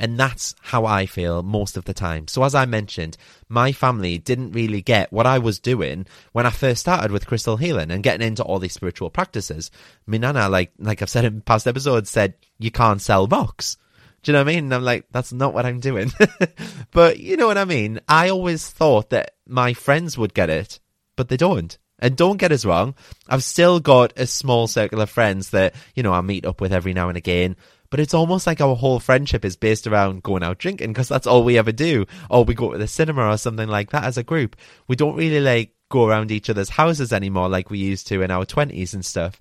And 0.00 0.18
that's 0.18 0.54
how 0.62 0.86
I 0.86 1.04
feel 1.04 1.42
most 1.42 1.76
of 1.76 1.84
the 1.84 1.92
time. 1.92 2.26
So, 2.26 2.42
as 2.42 2.54
I 2.54 2.64
mentioned, 2.64 3.18
my 3.50 3.70
family 3.70 4.16
didn't 4.16 4.52
really 4.52 4.80
get 4.80 5.12
what 5.12 5.26
I 5.26 5.38
was 5.38 5.58
doing 5.58 6.06
when 6.32 6.46
I 6.46 6.50
first 6.50 6.80
started 6.80 7.12
with 7.12 7.26
crystal 7.26 7.58
healing 7.58 7.90
and 7.90 8.02
getting 8.02 8.26
into 8.26 8.42
all 8.42 8.58
these 8.58 8.72
spiritual 8.72 9.10
practices. 9.10 9.70
My 10.06 10.16
nana, 10.16 10.48
like, 10.48 10.72
like 10.78 11.02
I've 11.02 11.10
said 11.10 11.26
in 11.26 11.42
past 11.42 11.68
episodes, 11.68 12.08
said, 12.08 12.32
You 12.58 12.70
can't 12.70 13.02
sell 13.02 13.26
rocks. 13.26 13.76
Do 14.22 14.30
you 14.30 14.32
know 14.32 14.40
what 14.40 14.48
I 14.48 14.54
mean? 14.54 14.64
And 14.64 14.74
I'm 14.74 14.84
like, 14.84 15.04
that's 15.10 15.34
not 15.34 15.52
what 15.52 15.66
I'm 15.66 15.80
doing. 15.80 16.10
but 16.92 17.20
you 17.20 17.36
know 17.36 17.46
what 17.46 17.58
I 17.58 17.66
mean? 17.66 18.00
I 18.08 18.30
always 18.30 18.68
thought 18.68 19.10
that 19.10 19.32
my 19.46 19.74
friends 19.74 20.16
would 20.16 20.32
get 20.32 20.48
it, 20.48 20.80
but 21.14 21.28
they 21.28 21.36
don't. 21.36 21.76
And 21.98 22.16
don't 22.16 22.38
get 22.38 22.52
us 22.52 22.64
wrong, 22.64 22.94
I've 23.28 23.44
still 23.44 23.80
got 23.80 24.18
a 24.18 24.26
small 24.26 24.66
circle 24.66 25.02
of 25.02 25.10
friends 25.10 25.50
that, 25.50 25.74
you 25.94 26.02
know, 26.02 26.14
I 26.14 26.22
meet 26.22 26.46
up 26.46 26.60
with 26.60 26.72
every 26.72 26.94
now 26.94 27.08
and 27.08 27.18
again 27.18 27.56
but 27.90 28.00
it's 28.00 28.14
almost 28.14 28.46
like 28.46 28.60
our 28.60 28.76
whole 28.76 29.00
friendship 29.00 29.44
is 29.44 29.56
based 29.56 29.86
around 29.86 30.22
going 30.22 30.42
out 30.42 30.58
drinking 30.58 30.92
because 30.92 31.08
that's 31.08 31.26
all 31.26 31.44
we 31.44 31.58
ever 31.58 31.72
do. 31.72 32.06
Or 32.30 32.44
we 32.44 32.54
go 32.54 32.72
to 32.72 32.78
the 32.78 32.86
cinema 32.86 33.28
or 33.28 33.36
something 33.36 33.68
like 33.68 33.90
that 33.90 34.04
as 34.04 34.16
a 34.16 34.22
group. 34.22 34.56
We 34.88 34.96
don't 34.96 35.16
really 35.16 35.40
like 35.40 35.74
go 35.90 36.06
around 36.06 36.30
each 36.30 36.48
other's 36.48 36.70
houses 36.70 37.12
anymore 37.12 37.48
like 37.48 37.68
we 37.68 37.78
used 37.78 38.06
to 38.06 38.22
in 38.22 38.30
our 38.30 38.46
20s 38.46 38.94
and 38.94 39.04
stuff. 39.04 39.40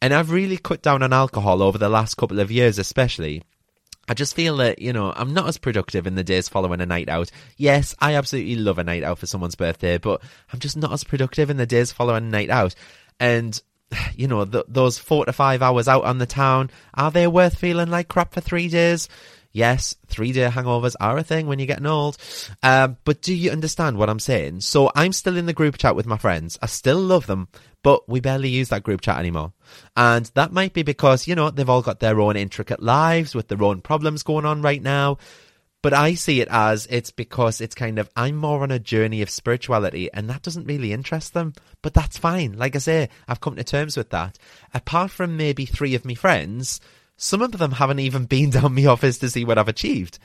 And 0.00 0.12
I've 0.12 0.30
really 0.30 0.56
cut 0.56 0.82
down 0.82 1.02
on 1.02 1.12
alcohol 1.12 1.62
over 1.62 1.78
the 1.78 1.88
last 1.88 2.16
couple 2.16 2.40
of 2.40 2.50
years, 2.50 2.78
especially. 2.78 3.42
I 4.08 4.14
just 4.14 4.34
feel 4.34 4.58
that, 4.58 4.80
you 4.80 4.92
know, 4.92 5.12
I'm 5.16 5.32
not 5.32 5.48
as 5.48 5.56
productive 5.56 6.06
in 6.06 6.14
the 6.14 6.24
days 6.24 6.48
following 6.48 6.80
a 6.80 6.86
night 6.86 7.08
out. 7.08 7.30
Yes, 7.56 7.94
I 8.00 8.14
absolutely 8.14 8.56
love 8.56 8.78
a 8.78 8.84
night 8.84 9.02
out 9.02 9.18
for 9.18 9.26
someone's 9.26 9.54
birthday, 9.54 9.96
but 9.96 10.20
I'm 10.52 10.58
just 10.58 10.76
not 10.76 10.92
as 10.92 11.04
productive 11.04 11.48
in 11.48 11.56
the 11.56 11.66
days 11.66 11.92
following 11.92 12.24
a 12.24 12.28
night 12.28 12.50
out. 12.50 12.74
And 13.18 13.60
you 14.16 14.28
know, 14.28 14.44
th- 14.44 14.64
those 14.68 14.98
four 14.98 15.26
to 15.26 15.32
five 15.32 15.62
hours 15.62 15.88
out 15.88 16.04
on 16.04 16.18
the 16.18 16.26
town, 16.26 16.70
are 16.94 17.10
they 17.10 17.26
worth 17.26 17.58
feeling 17.58 17.90
like 17.90 18.08
crap 18.08 18.34
for 18.34 18.40
three 18.40 18.68
days? 18.68 19.08
Yes, 19.52 19.94
three 20.08 20.32
day 20.32 20.48
hangovers 20.48 20.96
are 21.00 21.16
a 21.16 21.22
thing 21.22 21.46
when 21.46 21.60
you're 21.60 21.66
getting 21.68 21.86
old. 21.86 22.16
Um, 22.64 22.96
but 23.04 23.22
do 23.22 23.32
you 23.32 23.52
understand 23.52 23.96
what 23.96 24.10
I'm 24.10 24.18
saying? 24.18 24.62
So 24.62 24.90
I'm 24.96 25.12
still 25.12 25.36
in 25.36 25.46
the 25.46 25.52
group 25.52 25.78
chat 25.78 25.94
with 25.94 26.06
my 26.06 26.18
friends. 26.18 26.58
I 26.60 26.66
still 26.66 26.98
love 26.98 27.26
them, 27.26 27.46
but 27.84 28.08
we 28.08 28.18
barely 28.18 28.48
use 28.48 28.70
that 28.70 28.82
group 28.82 29.00
chat 29.00 29.18
anymore. 29.18 29.52
And 29.96 30.28
that 30.34 30.52
might 30.52 30.72
be 30.72 30.82
because, 30.82 31.28
you 31.28 31.36
know, 31.36 31.50
they've 31.50 31.70
all 31.70 31.82
got 31.82 32.00
their 32.00 32.20
own 32.20 32.36
intricate 32.36 32.82
lives 32.82 33.32
with 33.32 33.46
their 33.46 33.62
own 33.62 33.80
problems 33.80 34.24
going 34.24 34.44
on 34.44 34.60
right 34.60 34.82
now. 34.82 35.18
But 35.84 35.92
I 35.92 36.14
see 36.14 36.40
it 36.40 36.48
as 36.50 36.86
it's 36.88 37.10
because 37.10 37.60
it's 37.60 37.74
kind 37.74 37.98
of, 37.98 38.08
I'm 38.16 38.36
more 38.36 38.62
on 38.62 38.70
a 38.70 38.78
journey 38.78 39.20
of 39.20 39.28
spirituality 39.28 40.10
and 40.14 40.30
that 40.30 40.40
doesn't 40.40 40.64
really 40.64 40.94
interest 40.94 41.34
them. 41.34 41.52
But 41.82 41.92
that's 41.92 42.16
fine. 42.16 42.56
Like 42.56 42.74
I 42.74 42.78
say, 42.78 43.10
I've 43.28 43.42
come 43.42 43.56
to 43.56 43.64
terms 43.64 43.94
with 43.94 44.08
that. 44.08 44.38
Apart 44.72 45.10
from 45.10 45.36
maybe 45.36 45.66
three 45.66 45.94
of 45.94 46.06
my 46.06 46.14
friends, 46.14 46.80
some 47.18 47.42
of 47.42 47.52
them 47.52 47.72
haven't 47.72 47.98
even 47.98 48.24
been 48.34 48.48
down 48.48 48.74
my 48.74 48.86
office 48.86 49.18
to 49.18 49.28
see 49.28 49.44
what 49.44 49.58
I've 49.58 49.68
achieved. 49.68 50.18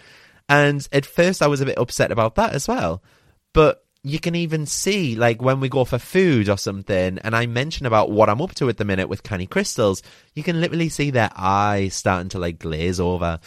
And 0.48 0.88
at 0.94 1.06
first 1.06 1.42
I 1.42 1.48
was 1.48 1.60
a 1.60 1.66
bit 1.66 1.78
upset 1.78 2.14
about 2.14 2.36
that 2.36 2.54
as 2.54 2.66
well. 2.66 3.04
But 3.52 3.84
you 4.04 4.20
can 4.20 4.34
even 4.34 4.66
see 4.66 5.16
like 5.16 5.42
when 5.42 5.60
we 5.60 5.68
go 5.68 5.84
for 5.84 6.00
food 6.00 6.48
or 6.48 6.58
something 6.58 7.20
and 7.20 7.36
I 7.36 7.48
mention 7.48 7.86
about 7.86 8.10
what 8.10 8.30
I'm 8.30 8.42
up 8.42 8.56
to 8.56 8.70
at 8.70 8.78
the 8.78 8.86
minute 8.86 9.10
with 9.10 9.24
Canny 9.24 9.46
Crystals, 9.46 10.02
you 10.34 10.44
can 10.44 10.62
literally 10.62 10.88
see 10.88 11.12
their 11.12 11.30
eyes 11.36 11.96
starting 11.96 12.30
to 12.30 12.40
like 12.40 12.60
glaze 12.60 13.00
over. 13.00 13.40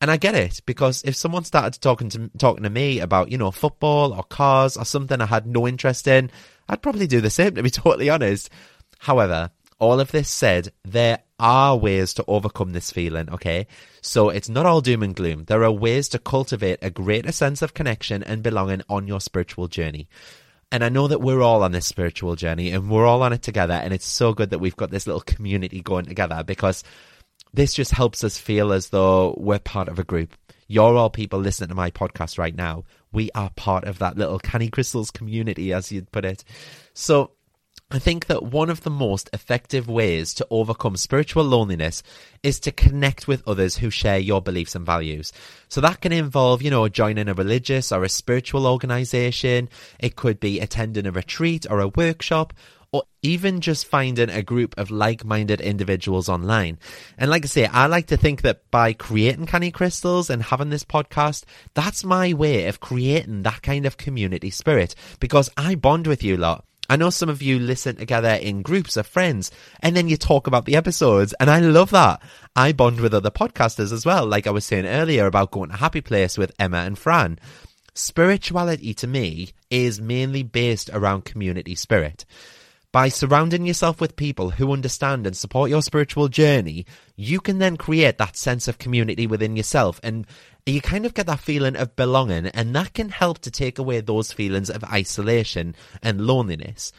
And 0.00 0.10
I 0.10 0.16
get 0.16 0.34
it 0.34 0.62
because 0.64 1.02
if 1.04 1.14
someone 1.14 1.44
started 1.44 1.80
talking 1.82 2.08
to 2.10 2.30
talking 2.38 2.62
to 2.62 2.70
me 2.70 3.00
about, 3.00 3.30
you 3.30 3.36
know, 3.36 3.50
football 3.50 4.14
or 4.14 4.22
cars 4.22 4.78
or 4.78 4.86
something 4.86 5.20
I 5.20 5.26
had 5.26 5.46
no 5.46 5.68
interest 5.68 6.08
in, 6.08 6.30
I'd 6.68 6.82
probably 6.82 7.06
do 7.06 7.20
the 7.20 7.30
same 7.30 7.54
to 7.56 7.62
be 7.62 7.70
totally 7.70 8.08
honest. 8.08 8.48
However, 8.98 9.50
all 9.78 10.00
of 10.00 10.10
this 10.10 10.30
said, 10.30 10.72
there 10.84 11.18
are 11.38 11.76
ways 11.76 12.14
to 12.14 12.24
overcome 12.26 12.72
this 12.72 12.90
feeling, 12.90 13.30
okay? 13.30 13.66
So 14.00 14.28
it's 14.30 14.48
not 14.48 14.66
all 14.66 14.80
doom 14.80 15.02
and 15.02 15.14
gloom. 15.14 15.44
There 15.44 15.64
are 15.64 15.70
ways 15.70 16.08
to 16.10 16.18
cultivate 16.18 16.78
a 16.82 16.90
greater 16.90 17.32
sense 17.32 17.62
of 17.62 17.74
connection 17.74 18.22
and 18.22 18.42
belonging 18.42 18.82
on 18.88 19.06
your 19.06 19.20
spiritual 19.20 19.68
journey. 19.68 20.08
And 20.70 20.84
I 20.84 20.88
know 20.88 21.08
that 21.08 21.20
we're 21.20 21.40
all 21.40 21.62
on 21.62 21.72
this 21.72 21.86
spiritual 21.86 22.36
journey 22.36 22.70
and 22.70 22.90
we're 22.90 23.06
all 23.06 23.22
on 23.22 23.32
it 23.32 23.42
together. 23.42 23.74
And 23.74 23.94
it's 23.94 24.06
so 24.06 24.34
good 24.34 24.50
that 24.50 24.58
we've 24.58 24.76
got 24.76 24.90
this 24.90 25.06
little 25.06 25.22
community 25.22 25.80
going 25.80 26.04
together 26.04 26.42
because 26.44 26.84
this 27.54 27.72
just 27.72 27.92
helps 27.92 28.22
us 28.24 28.36
feel 28.36 28.72
as 28.72 28.90
though 28.90 29.34
we're 29.38 29.58
part 29.58 29.88
of 29.88 29.98
a 29.98 30.04
group. 30.04 30.34
You're 30.66 30.96
all 30.96 31.08
people 31.08 31.38
listening 31.38 31.70
to 31.70 31.74
my 31.74 31.90
podcast 31.90 32.38
right 32.38 32.54
now. 32.54 32.84
We 33.10 33.30
are 33.34 33.50
part 33.56 33.84
of 33.84 34.00
that 34.00 34.18
little 34.18 34.38
Canny 34.38 34.68
Crystals 34.68 35.10
community, 35.10 35.72
as 35.72 35.90
you'd 35.90 36.12
put 36.12 36.26
it. 36.26 36.44
So 36.92 37.30
I 37.90 37.98
think 37.98 38.26
that 38.26 38.42
one 38.42 38.68
of 38.68 38.82
the 38.82 38.90
most 38.90 39.30
effective 39.32 39.88
ways 39.88 40.34
to 40.34 40.46
overcome 40.50 40.94
spiritual 40.98 41.44
loneliness 41.44 42.02
is 42.42 42.60
to 42.60 42.70
connect 42.70 43.26
with 43.26 43.48
others 43.48 43.78
who 43.78 43.88
share 43.88 44.18
your 44.18 44.42
beliefs 44.42 44.74
and 44.74 44.84
values. 44.84 45.32
So 45.70 45.80
that 45.80 46.02
can 46.02 46.12
involve, 46.12 46.60
you 46.60 46.70
know, 46.70 46.86
joining 46.90 47.30
a 47.30 47.34
religious 47.34 47.90
or 47.90 48.04
a 48.04 48.10
spiritual 48.10 48.66
organization. 48.66 49.70
It 49.98 50.16
could 50.16 50.38
be 50.38 50.60
attending 50.60 51.06
a 51.06 51.12
retreat 51.12 51.64
or 51.70 51.80
a 51.80 51.88
workshop 51.88 52.52
or 52.92 53.04
even 53.22 53.62
just 53.62 53.86
finding 53.86 54.28
a 54.28 54.42
group 54.42 54.74
of 54.76 54.90
like-minded 54.90 55.62
individuals 55.62 56.28
online. 56.28 56.78
And 57.16 57.30
like 57.30 57.44
I 57.44 57.48
say, 57.48 57.66
I 57.66 57.86
like 57.86 58.08
to 58.08 58.18
think 58.18 58.42
that 58.42 58.70
by 58.70 58.92
creating 58.92 59.46
Canny 59.46 59.70
Crystals 59.70 60.28
and 60.28 60.42
having 60.42 60.68
this 60.68 60.84
podcast, 60.84 61.44
that's 61.72 62.04
my 62.04 62.34
way 62.34 62.66
of 62.66 62.80
creating 62.80 63.44
that 63.44 63.62
kind 63.62 63.86
of 63.86 63.96
community 63.96 64.50
spirit 64.50 64.94
because 65.20 65.48
I 65.56 65.74
bond 65.74 66.06
with 66.06 66.22
you 66.22 66.36
lot. 66.36 66.66
I 66.88 66.96
know 66.96 67.10
some 67.10 67.28
of 67.28 67.42
you 67.42 67.58
listen 67.58 67.96
together 67.96 68.30
in 68.30 68.62
groups 68.62 68.96
of 68.96 69.06
friends 69.06 69.50
and 69.80 69.94
then 69.94 70.08
you 70.08 70.16
talk 70.16 70.46
about 70.46 70.64
the 70.64 70.76
episodes. 70.76 71.34
And 71.38 71.50
I 71.50 71.60
love 71.60 71.90
that. 71.90 72.22
I 72.56 72.72
bond 72.72 73.00
with 73.00 73.12
other 73.12 73.30
podcasters 73.30 73.92
as 73.92 74.06
well. 74.06 74.26
Like 74.26 74.46
I 74.46 74.50
was 74.50 74.64
saying 74.64 74.86
earlier 74.86 75.26
about 75.26 75.50
going 75.50 75.70
to 75.70 75.76
Happy 75.76 76.00
Place 76.00 76.38
with 76.38 76.52
Emma 76.58 76.78
and 76.78 76.98
Fran. 76.98 77.38
Spirituality 77.94 78.94
to 78.94 79.06
me 79.06 79.50
is 79.70 80.00
mainly 80.00 80.42
based 80.42 80.88
around 80.92 81.24
community 81.24 81.74
spirit. 81.74 82.24
By 82.90 83.10
surrounding 83.10 83.66
yourself 83.66 84.00
with 84.00 84.16
people 84.16 84.50
who 84.50 84.72
understand 84.72 85.26
and 85.26 85.36
support 85.36 85.68
your 85.68 85.82
spiritual 85.82 86.28
journey, 86.28 86.86
you 87.16 87.38
can 87.38 87.58
then 87.58 87.76
create 87.76 88.16
that 88.16 88.36
sense 88.36 88.66
of 88.66 88.78
community 88.78 89.26
within 89.26 89.56
yourself 89.56 90.00
and 90.02 90.26
you 90.64 90.80
kind 90.80 91.04
of 91.06 91.14
get 91.14 91.26
that 91.26 91.40
feeling 91.40 91.76
of 91.76 91.96
belonging, 91.96 92.46
and 92.48 92.74
that 92.74 92.92
can 92.92 93.08
help 93.08 93.38
to 93.40 93.50
take 93.50 93.78
away 93.78 94.00
those 94.00 94.32
feelings 94.32 94.70
of 94.70 94.84
isolation 94.84 95.74
and 96.02 96.26
loneliness. 96.26 96.92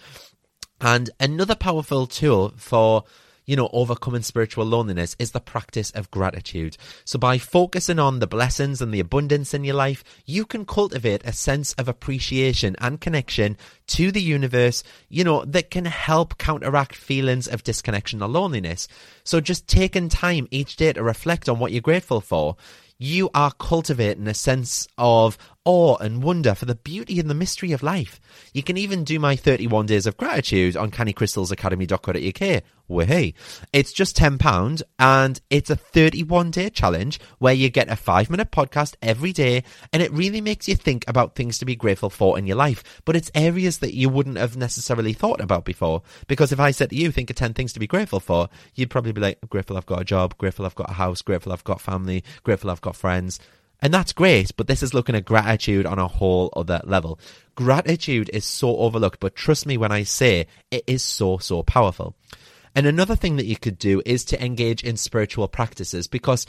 And 0.81 1.09
another 1.19 1.55
powerful 1.55 2.07
tool 2.07 2.53
for 2.57 3.03
you 3.49 3.55
know, 3.55 3.69
overcoming 3.73 4.21
spiritual 4.21 4.63
loneliness 4.63 5.15
is 5.17 5.31
the 5.31 5.39
practice 5.39 5.89
of 5.91 6.11
gratitude. 6.11 6.77
So 7.03 7.17
by 7.17 7.39
focusing 7.39 7.97
on 7.97 8.19
the 8.19 8.27
blessings 8.27 8.79
and 8.79 8.93
the 8.93 8.99
abundance 8.99 9.55
in 9.55 9.63
your 9.63 9.73
life, 9.73 10.03
you 10.27 10.45
can 10.45 10.67
cultivate 10.67 11.25
a 11.25 11.33
sense 11.33 11.73
of 11.73 11.87
appreciation 11.87 12.75
and 12.79 13.01
connection 13.01 13.57
to 13.87 14.11
the 14.11 14.21
universe, 14.21 14.83
you 15.09 15.23
know, 15.23 15.43
that 15.45 15.71
can 15.71 15.85
help 15.85 16.37
counteract 16.37 16.93
feelings 16.93 17.47
of 17.47 17.63
disconnection 17.63 18.21
or 18.21 18.29
loneliness. 18.29 18.87
So 19.23 19.41
just 19.41 19.67
taking 19.67 20.09
time 20.09 20.47
each 20.51 20.75
day 20.75 20.93
to 20.93 21.01
reflect 21.01 21.49
on 21.49 21.57
what 21.57 21.71
you're 21.71 21.81
grateful 21.81 22.21
for, 22.21 22.55
you 22.99 23.31
are 23.33 23.53
cultivating 23.53 24.27
a 24.27 24.33
sense 24.35 24.87
of 24.95 25.39
awe 25.65 25.97
and 25.97 26.23
wonder 26.23 26.55
for 26.55 26.65
the 26.65 26.75
beauty 26.75 27.19
and 27.19 27.29
the 27.29 27.35
mystery 27.35 27.71
of 27.71 27.83
life. 27.83 28.19
You 28.53 28.63
can 28.63 28.77
even 28.77 29.03
do 29.03 29.19
my 29.19 29.35
31 29.35 29.85
days 29.85 30.05
of 30.05 30.17
gratitude 30.17 30.77
on 30.77 30.91
cannycrystalsacademy.co.uk. 30.91 32.63
Way, 32.87 33.35
it's 33.71 33.93
just 33.93 34.17
£10 34.17 34.81
and 34.97 35.39
it's 35.51 35.69
a 35.69 35.75
31 35.75 36.49
day 36.49 36.71
challenge 36.71 37.19
where 37.37 37.53
you 37.53 37.69
get 37.69 37.87
a 37.87 37.95
five 37.95 38.31
minute 38.31 38.49
podcast 38.49 38.95
every 38.99 39.31
day 39.31 39.63
and 39.93 40.01
it 40.01 40.11
really 40.11 40.41
makes 40.41 40.67
you 40.67 40.75
think 40.75 41.05
about 41.07 41.35
things 41.35 41.59
to 41.59 41.65
be 41.65 41.75
grateful 41.75 42.09
for 42.09 42.39
in 42.39 42.47
your 42.47 42.55
life. 42.55 42.83
But 43.05 43.15
it's 43.15 43.29
areas 43.35 43.77
that 43.79 43.93
you 43.93 44.09
wouldn't 44.09 44.39
have 44.39 44.57
necessarily 44.57 45.13
thought 45.13 45.39
about 45.39 45.65
before. 45.65 46.01
Because 46.27 46.51
if 46.51 46.59
I 46.59 46.71
said 46.71 46.89
to 46.89 46.95
you, 46.95 47.11
think 47.11 47.29
of 47.29 47.35
10 47.35 47.53
things 47.53 47.73
to 47.73 47.79
be 47.79 47.85
grateful 47.85 48.19
for, 48.19 48.49
you'd 48.73 48.89
probably 48.89 49.11
be 49.11 49.21
like, 49.21 49.37
grateful 49.47 49.77
I've 49.77 49.85
got 49.85 50.01
a 50.01 50.05
job, 50.05 50.35
grateful 50.39 50.65
I've 50.65 50.73
got 50.73 50.89
a 50.89 50.93
house, 50.93 51.21
grateful 51.21 51.53
I've 51.53 51.63
got 51.63 51.81
family, 51.81 52.23
grateful 52.41 52.71
I've 52.71 52.81
got 52.81 52.95
friends. 52.95 53.39
And 53.81 53.93
that's 53.93 54.13
great, 54.13 54.51
but 54.57 54.67
this 54.67 54.83
is 54.83 54.93
looking 54.93 55.15
at 55.15 55.25
gratitude 55.25 55.85
on 55.85 55.99
a 55.99 56.07
whole 56.07 56.51
other 56.55 56.81
level. 56.83 57.19
Gratitude 57.55 58.29
is 58.33 58.45
so 58.45 58.77
overlooked, 58.77 59.19
but 59.19 59.35
trust 59.35 59.65
me 59.65 59.77
when 59.77 59.91
I 59.91 60.03
say 60.03 60.47
it 60.69 60.83
is 60.85 61.03
so, 61.03 61.37
so 61.37 61.63
powerful. 61.63 62.15
And 62.75 62.85
another 62.85 63.15
thing 63.15 63.37
that 63.37 63.45
you 63.45 63.57
could 63.57 63.79
do 63.79 64.01
is 64.05 64.25
to 64.25 64.43
engage 64.43 64.83
in 64.83 64.97
spiritual 64.97 65.47
practices 65.47 66.07
because 66.07 66.45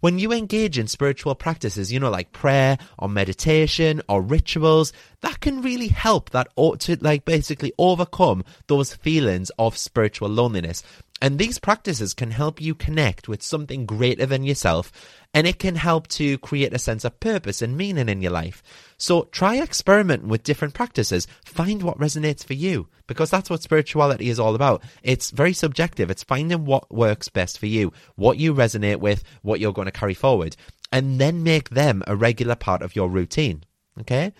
when 0.00 0.18
you 0.18 0.32
engage 0.32 0.78
in 0.78 0.86
spiritual 0.86 1.34
practices, 1.34 1.90
you 1.90 1.98
know, 1.98 2.10
like 2.10 2.30
prayer 2.30 2.76
or 2.98 3.08
meditation 3.08 4.02
or 4.06 4.20
rituals, 4.20 4.92
that 5.22 5.40
can 5.40 5.62
really 5.62 5.88
help 5.88 6.28
that 6.30 6.48
ought 6.56 6.80
to 6.80 6.98
like 7.00 7.24
basically 7.24 7.72
overcome 7.78 8.44
those 8.66 8.94
feelings 8.94 9.50
of 9.58 9.78
spiritual 9.78 10.28
loneliness. 10.28 10.82
And 11.24 11.38
these 11.38 11.58
practices 11.58 12.12
can 12.12 12.32
help 12.32 12.60
you 12.60 12.74
connect 12.74 13.28
with 13.28 13.42
something 13.42 13.86
greater 13.86 14.26
than 14.26 14.44
yourself 14.44 14.92
and 15.32 15.46
it 15.46 15.58
can 15.58 15.74
help 15.74 16.06
to 16.08 16.36
create 16.36 16.74
a 16.74 16.78
sense 16.78 17.02
of 17.02 17.18
purpose 17.18 17.62
and 17.62 17.78
meaning 17.78 18.10
in 18.10 18.20
your 18.20 18.30
life. 18.30 18.62
So 18.98 19.22
try 19.32 19.58
experimenting 19.58 20.28
with 20.28 20.42
different 20.42 20.74
practices. 20.74 21.26
Find 21.46 21.82
what 21.82 21.98
resonates 21.98 22.44
for 22.44 22.52
you 22.52 22.88
because 23.06 23.30
that's 23.30 23.48
what 23.48 23.62
spirituality 23.62 24.28
is 24.28 24.38
all 24.38 24.54
about. 24.54 24.82
It's 25.02 25.30
very 25.30 25.54
subjective. 25.54 26.10
It's 26.10 26.22
finding 26.22 26.66
what 26.66 26.92
works 26.92 27.30
best 27.30 27.58
for 27.58 27.68
you, 27.68 27.94
what 28.16 28.36
you 28.36 28.52
resonate 28.52 29.00
with, 29.00 29.24
what 29.40 29.60
you're 29.60 29.72
going 29.72 29.86
to 29.86 29.92
carry 29.92 30.12
forward, 30.12 30.56
and 30.92 31.18
then 31.18 31.42
make 31.42 31.70
them 31.70 32.02
a 32.06 32.14
regular 32.14 32.54
part 32.54 32.82
of 32.82 32.94
your 32.94 33.08
routine. 33.08 33.64
Okay? 33.98 34.34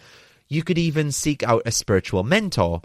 You 0.48 0.62
could 0.62 0.76
even 0.76 1.12
seek 1.12 1.42
out 1.44 1.62
a 1.64 1.72
spiritual 1.72 2.24
mentor. 2.24 2.82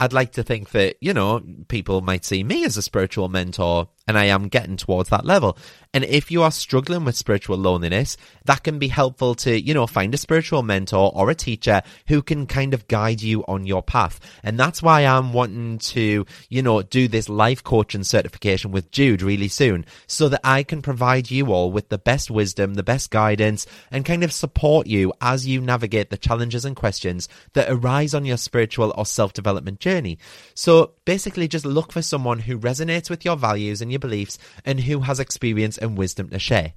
I'd 0.00 0.14
like 0.14 0.32
to 0.32 0.42
think 0.42 0.70
that, 0.70 0.96
you 1.00 1.12
know, 1.12 1.42
people 1.68 2.00
might 2.00 2.24
see 2.24 2.42
me 2.42 2.64
as 2.64 2.78
a 2.78 2.82
spiritual 2.82 3.28
mentor 3.28 3.88
and 4.06 4.18
I 4.18 4.24
am 4.26 4.48
getting 4.48 4.76
towards 4.76 5.10
that 5.10 5.24
level. 5.24 5.56
And 5.92 6.04
if 6.04 6.30
you 6.30 6.42
are 6.42 6.52
struggling 6.52 7.04
with 7.04 7.16
spiritual 7.16 7.58
loneliness, 7.58 8.16
that 8.44 8.62
can 8.62 8.78
be 8.78 8.88
helpful 8.88 9.34
to, 9.36 9.60
you 9.60 9.74
know, 9.74 9.88
find 9.88 10.14
a 10.14 10.18
spiritual 10.18 10.62
mentor 10.62 11.10
or 11.14 11.30
a 11.30 11.34
teacher 11.34 11.82
who 12.06 12.22
can 12.22 12.46
kind 12.46 12.74
of 12.74 12.86
guide 12.86 13.22
you 13.22 13.44
on 13.48 13.66
your 13.66 13.82
path. 13.82 14.20
And 14.44 14.58
that's 14.58 14.82
why 14.82 15.04
I'm 15.04 15.32
wanting 15.32 15.78
to, 15.78 16.26
you 16.48 16.62
know, 16.62 16.82
do 16.82 17.08
this 17.08 17.28
life 17.28 17.64
coaching 17.64 18.04
certification 18.04 18.70
with 18.70 18.92
Jude 18.92 19.22
really 19.22 19.48
soon 19.48 19.84
so 20.06 20.28
that 20.28 20.40
I 20.44 20.62
can 20.62 20.80
provide 20.80 21.30
you 21.30 21.52
all 21.52 21.72
with 21.72 21.88
the 21.88 21.98
best 21.98 22.30
wisdom, 22.30 22.74
the 22.74 22.84
best 22.84 23.10
guidance, 23.10 23.66
and 23.90 24.04
kind 24.04 24.22
of 24.22 24.32
support 24.32 24.86
you 24.86 25.12
as 25.20 25.46
you 25.46 25.60
navigate 25.60 26.10
the 26.10 26.16
challenges 26.16 26.64
and 26.64 26.76
questions 26.76 27.28
that 27.54 27.68
arise 27.68 28.14
on 28.14 28.24
your 28.24 28.36
spiritual 28.36 28.94
or 28.96 29.06
self 29.06 29.32
development 29.32 29.80
journey. 29.80 30.18
So 30.54 30.92
basically, 31.04 31.48
just 31.48 31.64
look 31.64 31.92
for 31.92 32.02
someone 32.02 32.38
who 32.38 32.58
resonates 32.58 33.10
with 33.10 33.24
your 33.24 33.36
values 33.36 33.82
and 33.82 33.89
your 33.90 34.00
beliefs 34.00 34.38
and 34.64 34.80
who 34.80 35.00
has 35.00 35.20
experience 35.20 35.78
and 35.78 35.98
wisdom 35.98 36.28
to 36.30 36.38
share. 36.38 36.72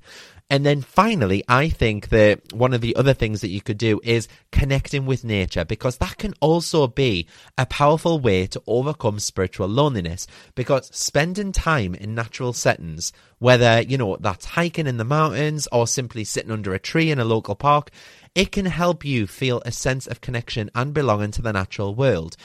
And 0.49 0.65
then 0.65 0.81
finally, 0.81 1.43
I 1.47 1.69
think 1.69 2.09
that 2.09 2.53
one 2.53 2.73
of 2.73 2.81
the 2.81 2.95
other 2.95 3.13
things 3.13 3.41
that 3.41 3.49
you 3.49 3.61
could 3.61 3.77
do 3.77 3.99
is 4.03 4.27
connecting 4.51 5.05
with 5.05 5.23
nature 5.23 5.65
because 5.65 5.97
that 5.97 6.17
can 6.17 6.33
also 6.41 6.85
be 6.85 7.27
a 7.57 7.65
powerful 7.65 8.19
way 8.19 8.45
to 8.47 8.61
overcome 8.67 9.19
spiritual 9.19 9.67
loneliness 9.67 10.27
because 10.53 10.95
spending 10.95 11.53
time 11.53 11.95
in 11.95 12.13
natural 12.13 12.53
settings, 12.53 13.13
whether, 13.39 13.81
you 13.81 13.97
know, 13.97 14.17
that's 14.19 14.45
hiking 14.45 14.85
in 14.85 14.97
the 14.97 15.05
mountains 15.05 15.67
or 15.71 15.87
simply 15.87 16.23
sitting 16.23 16.51
under 16.51 16.73
a 16.73 16.79
tree 16.79 17.09
in 17.09 17.19
a 17.19 17.25
local 17.25 17.55
park, 17.55 17.89
it 18.35 18.51
can 18.51 18.65
help 18.65 19.03
you 19.03 19.25
feel 19.25 19.61
a 19.65 19.71
sense 19.71 20.07
of 20.07 20.21
connection 20.21 20.69
and 20.75 20.93
belonging 20.93 21.31
to 21.31 21.41
the 21.41 21.53
natural 21.53 21.95
world. 21.95 22.35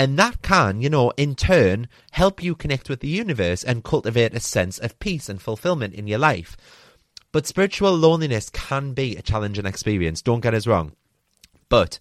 And 0.00 0.18
that 0.18 0.40
can, 0.40 0.80
you 0.80 0.88
know, 0.88 1.12
in 1.18 1.34
turn 1.34 1.86
help 2.12 2.42
you 2.42 2.54
connect 2.54 2.88
with 2.88 3.00
the 3.00 3.08
universe 3.08 3.62
and 3.62 3.84
cultivate 3.84 4.32
a 4.32 4.40
sense 4.40 4.78
of 4.78 4.98
peace 4.98 5.28
and 5.28 5.42
fulfillment 5.42 5.92
in 5.92 6.06
your 6.06 6.18
life. 6.18 6.56
But 7.32 7.46
spiritual 7.46 7.94
loneliness 7.94 8.48
can 8.48 8.94
be 8.94 9.14
a 9.14 9.20
challenging 9.20 9.66
experience, 9.66 10.22
don't 10.22 10.40
get 10.40 10.54
us 10.54 10.66
wrong. 10.66 10.92
But 11.68 11.98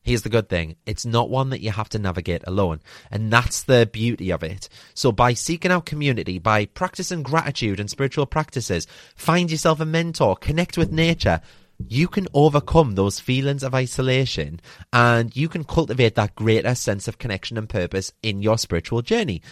here's 0.00 0.22
the 0.22 0.30
good 0.30 0.48
thing 0.48 0.76
it's 0.86 1.04
not 1.04 1.28
one 1.28 1.50
that 1.50 1.60
you 1.60 1.72
have 1.72 1.90
to 1.90 1.98
navigate 1.98 2.42
alone. 2.46 2.80
And 3.10 3.30
that's 3.30 3.62
the 3.62 3.84
beauty 3.84 4.30
of 4.30 4.42
it. 4.42 4.70
So, 4.94 5.12
by 5.12 5.34
seeking 5.34 5.70
out 5.70 5.84
community, 5.84 6.38
by 6.38 6.64
practicing 6.64 7.22
gratitude 7.22 7.78
and 7.78 7.90
spiritual 7.90 8.24
practices, 8.24 8.86
find 9.14 9.50
yourself 9.50 9.78
a 9.78 9.84
mentor, 9.84 10.36
connect 10.36 10.78
with 10.78 10.90
nature, 10.90 11.42
you 11.88 12.08
can 12.08 12.28
overcome 12.34 12.94
those 12.94 13.20
feelings 13.20 13.62
of 13.62 13.74
isolation 13.74 14.60
and 14.92 15.36
you 15.36 15.48
can 15.48 15.64
cultivate 15.64 16.14
that 16.14 16.34
greater 16.34 16.74
sense 16.74 17.08
of 17.08 17.18
connection 17.18 17.58
and 17.58 17.68
purpose 17.68 18.12
in 18.22 18.42
your 18.42 18.58
spiritual 18.58 19.02
journey. 19.02 19.42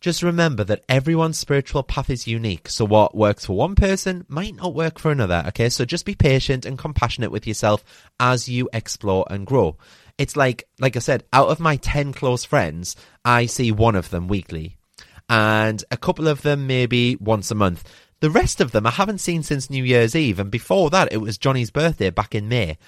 Just 0.00 0.22
remember 0.22 0.64
that 0.64 0.84
everyone's 0.86 1.38
spiritual 1.38 1.82
path 1.82 2.10
is 2.10 2.26
unique, 2.26 2.68
so 2.68 2.84
what 2.84 3.16
works 3.16 3.46
for 3.46 3.56
one 3.56 3.74
person 3.74 4.26
might 4.28 4.54
not 4.54 4.74
work 4.74 4.98
for 4.98 5.10
another, 5.10 5.42
okay? 5.48 5.70
So 5.70 5.86
just 5.86 6.04
be 6.04 6.14
patient 6.14 6.66
and 6.66 6.76
compassionate 6.76 7.30
with 7.30 7.46
yourself 7.46 7.82
as 8.20 8.46
you 8.46 8.68
explore 8.74 9.24
and 9.30 9.46
grow. 9.46 9.78
It's 10.18 10.36
like, 10.36 10.68
like 10.78 10.96
I 10.96 10.98
said, 10.98 11.24
out 11.32 11.48
of 11.48 11.58
my 11.58 11.76
10 11.76 12.12
close 12.12 12.44
friends, 12.44 12.96
I 13.24 13.46
see 13.46 13.72
one 13.72 13.96
of 13.96 14.10
them 14.10 14.28
weekly, 14.28 14.76
and 15.30 15.82
a 15.90 15.96
couple 15.96 16.28
of 16.28 16.42
them 16.42 16.66
maybe 16.66 17.16
once 17.16 17.50
a 17.50 17.54
month. 17.54 17.82
The 18.24 18.30
rest 18.30 18.62
of 18.62 18.72
them 18.72 18.86
I 18.86 18.90
haven't 18.90 19.18
seen 19.18 19.42
since 19.42 19.68
New 19.68 19.84
Year's 19.84 20.16
Eve, 20.16 20.38
and 20.38 20.50
before 20.50 20.88
that, 20.88 21.12
it 21.12 21.18
was 21.18 21.36
Johnny's 21.36 21.70
birthday 21.70 22.08
back 22.08 22.34
in 22.34 22.48
May. 22.48 22.78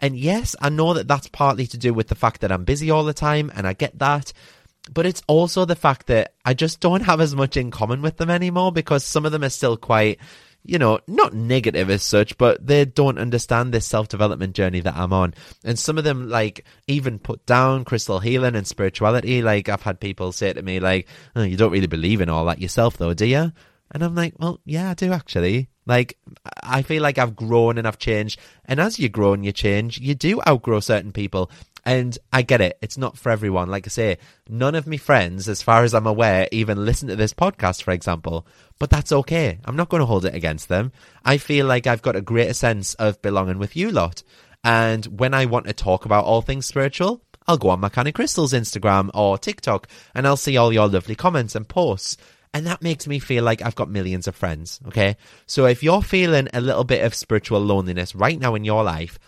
And 0.00 0.16
yes, 0.16 0.56
I 0.62 0.70
know 0.70 0.94
that 0.94 1.06
that's 1.06 1.28
partly 1.28 1.66
to 1.66 1.76
do 1.76 1.92
with 1.92 2.08
the 2.08 2.14
fact 2.14 2.40
that 2.40 2.50
I'm 2.50 2.64
busy 2.64 2.90
all 2.90 3.04
the 3.04 3.12
time, 3.12 3.52
and 3.54 3.66
I 3.66 3.74
get 3.74 3.98
that. 3.98 4.32
But 4.90 5.04
it's 5.04 5.20
also 5.26 5.66
the 5.66 5.76
fact 5.76 6.06
that 6.06 6.32
I 6.42 6.54
just 6.54 6.80
don't 6.80 7.02
have 7.02 7.20
as 7.20 7.36
much 7.36 7.58
in 7.58 7.70
common 7.70 8.00
with 8.00 8.16
them 8.16 8.30
anymore 8.30 8.72
because 8.72 9.04
some 9.04 9.26
of 9.26 9.32
them 9.32 9.44
are 9.44 9.50
still 9.50 9.76
quite, 9.76 10.20
you 10.64 10.78
know, 10.78 11.00
not 11.06 11.34
negative 11.34 11.90
as 11.90 12.02
such, 12.02 12.38
but 12.38 12.66
they 12.66 12.86
don't 12.86 13.18
understand 13.18 13.74
this 13.74 13.84
self 13.84 14.08
development 14.08 14.54
journey 14.54 14.80
that 14.80 14.96
I'm 14.96 15.12
on. 15.12 15.34
And 15.64 15.78
some 15.78 15.98
of 15.98 16.04
them, 16.04 16.30
like, 16.30 16.64
even 16.86 17.18
put 17.18 17.44
down 17.44 17.84
crystal 17.84 18.20
healing 18.20 18.56
and 18.56 18.66
spirituality. 18.66 19.42
Like, 19.42 19.68
I've 19.68 19.82
had 19.82 20.00
people 20.00 20.32
say 20.32 20.54
to 20.54 20.62
me, 20.62 20.80
like, 20.80 21.06
oh, 21.36 21.42
you 21.42 21.58
don't 21.58 21.72
really 21.72 21.86
believe 21.88 22.22
in 22.22 22.30
all 22.30 22.46
that 22.46 22.62
yourself, 22.62 22.96
though, 22.96 23.12
do 23.12 23.26
you? 23.26 23.52
And 23.90 24.02
I'm 24.02 24.14
like, 24.14 24.34
well, 24.38 24.60
yeah, 24.64 24.90
I 24.90 24.94
do 24.94 25.12
actually. 25.12 25.68
Like, 25.86 26.18
I 26.62 26.82
feel 26.82 27.02
like 27.02 27.16
I've 27.16 27.34
grown 27.34 27.78
and 27.78 27.88
I've 27.88 27.98
changed. 27.98 28.38
And 28.66 28.78
as 28.78 28.98
you 28.98 29.08
grow 29.08 29.32
and 29.32 29.44
you 29.44 29.52
change, 29.52 29.98
you 29.98 30.14
do 30.14 30.40
outgrow 30.46 30.80
certain 30.80 31.12
people. 31.12 31.50
And 31.86 32.18
I 32.30 32.42
get 32.42 32.60
it. 32.60 32.76
It's 32.82 32.98
not 32.98 33.16
for 33.16 33.30
everyone. 33.30 33.70
Like 33.70 33.86
I 33.86 33.88
say, 33.88 34.18
none 34.46 34.74
of 34.74 34.86
my 34.86 34.98
friends, 34.98 35.48
as 35.48 35.62
far 35.62 35.84
as 35.84 35.94
I'm 35.94 36.06
aware, 36.06 36.46
even 36.52 36.84
listen 36.84 37.08
to 37.08 37.16
this 37.16 37.32
podcast, 37.32 37.82
for 37.82 37.92
example. 37.92 38.46
But 38.78 38.90
that's 38.90 39.12
okay. 39.12 39.58
I'm 39.64 39.76
not 39.76 39.88
going 39.88 40.00
to 40.00 40.06
hold 40.06 40.26
it 40.26 40.34
against 40.34 40.68
them. 40.68 40.92
I 41.24 41.38
feel 41.38 41.64
like 41.64 41.86
I've 41.86 42.02
got 42.02 42.16
a 42.16 42.20
greater 42.20 42.52
sense 42.52 42.92
of 42.94 43.22
belonging 43.22 43.58
with 43.58 43.74
you 43.74 43.90
lot. 43.90 44.22
And 44.62 45.06
when 45.06 45.32
I 45.32 45.46
want 45.46 45.66
to 45.66 45.72
talk 45.72 46.04
about 46.04 46.26
all 46.26 46.42
things 46.42 46.66
spiritual, 46.66 47.22
I'll 47.46 47.56
go 47.56 47.70
on 47.70 47.80
my 47.80 47.88
Canny 47.88 48.12
Crystals 48.12 48.52
Instagram 48.52 49.08
or 49.14 49.38
TikTok 49.38 49.88
and 50.14 50.26
I'll 50.26 50.36
see 50.36 50.58
all 50.58 50.70
your 50.70 50.88
lovely 50.88 51.14
comments 51.14 51.54
and 51.54 51.66
posts. 51.66 52.18
And 52.54 52.66
that 52.66 52.82
makes 52.82 53.06
me 53.06 53.18
feel 53.18 53.44
like 53.44 53.62
I've 53.62 53.74
got 53.74 53.90
millions 53.90 54.26
of 54.26 54.34
friends, 54.34 54.80
okay? 54.88 55.16
So 55.46 55.66
if 55.66 55.82
you're 55.82 56.02
feeling 56.02 56.48
a 56.52 56.60
little 56.60 56.84
bit 56.84 57.04
of 57.04 57.14
spiritual 57.14 57.60
loneliness 57.60 58.14
right 58.14 58.38
now 58.38 58.54
in 58.54 58.64
your 58.64 58.82
life, 58.82 59.18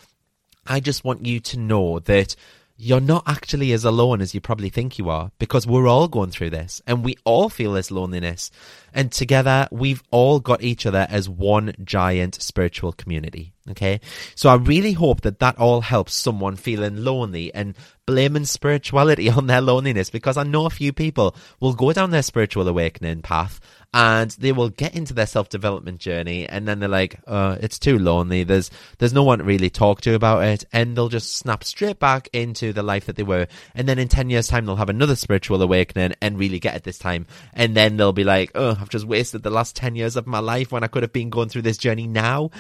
I 0.67 0.81
just 0.81 1.05
want 1.05 1.27
you 1.27 1.41
to 1.41 1.59
know 1.59 1.99
that 2.01 2.35
you're 2.83 3.01
not 3.01 3.25
actually 3.27 3.73
as 3.73 3.85
alone 3.85 4.23
as 4.23 4.35
you 4.35 4.41
probably 4.41 4.71
think 4.71 4.99
you 4.99 5.11
are 5.11 5.31
because 5.39 5.67
we're 5.67 5.87
all 5.87 6.09
going 6.09 6.31
through 6.31 6.49
this 6.49 6.81
and 6.87 7.05
we 7.05 7.15
all 7.25 7.51
feel 7.51 7.73
this 7.73 7.91
loneliness. 7.91 8.51
And 8.95 9.13
together, 9.13 9.69
we've 9.71 10.03
all 10.11 10.41
got 10.41 10.63
each 10.63 10.87
other 10.87 11.07
as 11.11 11.29
one 11.29 11.75
giant 11.85 12.41
spiritual 12.41 12.93
community. 12.93 13.53
Okay. 13.69 14.01
So 14.35 14.49
I 14.49 14.55
really 14.55 14.93
hope 14.93 15.21
that 15.21 15.41
that 15.41 15.59
all 15.59 15.83
helps 15.83 16.15
someone 16.15 16.57
feeling 16.57 17.05
lonely 17.05 17.53
and 17.53 17.75
blaming 18.07 18.47
spirituality 18.47 19.29
on 19.31 19.47
their 19.47 19.61
loneliness 19.61 20.11
because 20.11 20.37
I 20.37 20.45
know 20.45 20.67
a 20.67 20.71
few 20.71 20.93
people 20.93 21.37
will 21.61 21.75
go 21.75 21.93
down 21.93 22.11
their 22.11 22.23
spiritual 22.23 22.67
awakening 22.67 23.23
path 23.23 23.61
and 23.93 24.31
they 24.33 24.53
will 24.53 24.69
get 24.69 24.95
into 24.95 25.15
their 25.15 25.27
self 25.27 25.49
development 25.49 25.99
journey 25.99 26.49
and 26.49 26.67
then 26.67 26.79
they're 26.79 26.89
like, 26.89 27.21
uh, 27.27 27.57
it's 27.61 27.79
too 27.79 27.99
lonely. 27.99 28.45
There's 28.45 28.71
there's 28.99 29.13
no 29.13 29.25
one 29.25 29.39
to 29.39 29.45
really 29.45 29.71
talk 29.71 30.01
to 30.03 30.15
about 30.15 30.45
it, 30.45 30.65
and 30.73 30.97
they'll 30.97 31.09
just 31.09 31.37
snap 31.37 31.65
straight 31.65 31.99
back 31.99 32.29
into 32.33 32.73
the 32.73 32.83
life 32.83 33.07
that 33.07 33.17
they 33.17 33.23
were. 33.23 33.49
And 33.75 33.89
then 33.89 33.99
in 33.99 34.09
ten 34.09 34.31
years' 34.31 34.49
time, 34.49 34.67
they'll 34.67 34.77
have 34.77 34.89
another 34.89 35.17
spiritual 35.17 35.61
awakening 35.63 36.15
and 36.23 36.39
really 36.39 36.61
get 36.61 36.77
it 36.77 36.85
this 36.85 36.99
time. 36.99 37.27
And 37.53 37.77
then 37.77 37.97
they'll 37.97 38.13
be 38.13 38.25
like, 38.25 38.53
oh, 38.55 38.77
I've 38.81 38.91
just 38.91 39.07
wasted 39.07 39.43
the 39.43 39.51
last 39.51 39.75
ten 39.75 39.97
years 39.97 40.17
of 40.17 40.27
my 40.27 40.39
life 40.39 40.71
when 40.71 40.85
I 40.85 40.89
could 40.89 41.03
have 41.03 41.13
been 41.13 41.31
going 41.31 41.49
through 41.49 41.63
this 41.63 41.79
journey 41.79 42.07
now. 42.07 42.51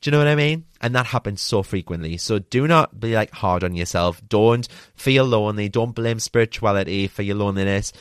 Do 0.00 0.08
you 0.08 0.12
know 0.12 0.18
what 0.18 0.28
I 0.28 0.36
mean? 0.36 0.64
And 0.80 0.94
that 0.94 1.06
happens 1.06 1.42
so 1.42 1.62
frequently. 1.62 2.16
So 2.18 2.38
do 2.38 2.68
not 2.68 3.00
be 3.00 3.14
like 3.14 3.32
hard 3.32 3.64
on 3.64 3.74
yourself. 3.74 4.22
Don't 4.28 4.66
feel 4.94 5.24
lonely. 5.24 5.68
Don't 5.68 5.94
blame 5.94 6.20
spirituality 6.20 7.08
for 7.08 7.22
your 7.22 7.36
loneliness. 7.36 7.92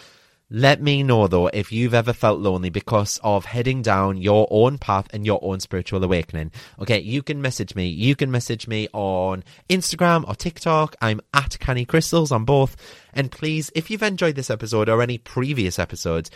Let 0.50 0.82
me 0.82 1.04
know 1.04 1.28
though 1.28 1.48
if 1.48 1.74
you've 1.74 1.94
ever 1.94 2.14
felt 2.14 2.40
lonely 2.40 2.70
because 2.70 3.20
of 3.22 3.44
heading 3.44 3.82
down 3.82 4.16
your 4.16 4.48
own 4.50 4.78
path 4.78 5.08
and 5.12 5.26
your 5.26 5.40
own 5.42 5.60
spiritual 5.60 6.02
awakening. 6.04 6.52
Okay, 6.80 7.02
you 7.02 7.22
can 7.22 7.42
message 7.42 7.76
me. 7.76 7.88
You 7.88 8.16
can 8.16 8.32
message 8.32 8.66
me 8.68 8.88
on 8.94 9.44
Instagram 9.70 10.26
or 10.26 10.36
TikTok. 10.36 10.96
I'm 11.02 11.20
at 11.34 11.60
Canny 11.60 11.84
Crystals 11.84 12.32
on 12.32 12.46
both. 12.46 12.78
And 13.12 13.30
please, 13.30 13.72
if 13.76 13.90
you've 13.90 14.04
enjoyed 14.04 14.36
this 14.36 14.52
episode 14.52 14.88
or 14.88 15.02
any 15.02 15.18
previous 15.18 15.80
episodes, 15.80 16.32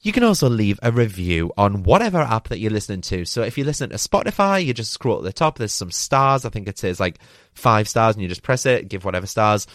you 0.00 0.12
can 0.12 0.24
also 0.24 0.48
leave 0.48 0.78
a 0.82 0.92
review 0.92 1.52
on 1.56 1.82
whatever 1.82 2.18
app 2.18 2.48
that 2.48 2.58
you're 2.58 2.70
listening 2.70 3.00
to. 3.02 3.24
So 3.24 3.42
if 3.42 3.58
you 3.58 3.64
listen 3.64 3.90
to 3.90 3.96
Spotify, 3.96 4.64
you 4.64 4.74
just 4.74 4.92
scroll 4.92 5.18
at 5.18 5.24
the 5.24 5.32
top, 5.32 5.58
there's 5.58 5.72
some 5.72 5.90
stars. 5.90 6.44
I 6.44 6.50
think 6.50 6.68
it 6.68 6.78
says 6.78 7.00
like 7.00 7.18
five 7.54 7.88
stars 7.88 8.14
and 8.14 8.22
you 8.22 8.28
just 8.28 8.42
press 8.42 8.66
it, 8.66 8.88
give 8.88 9.04
whatever 9.04 9.26
stars. 9.26 9.66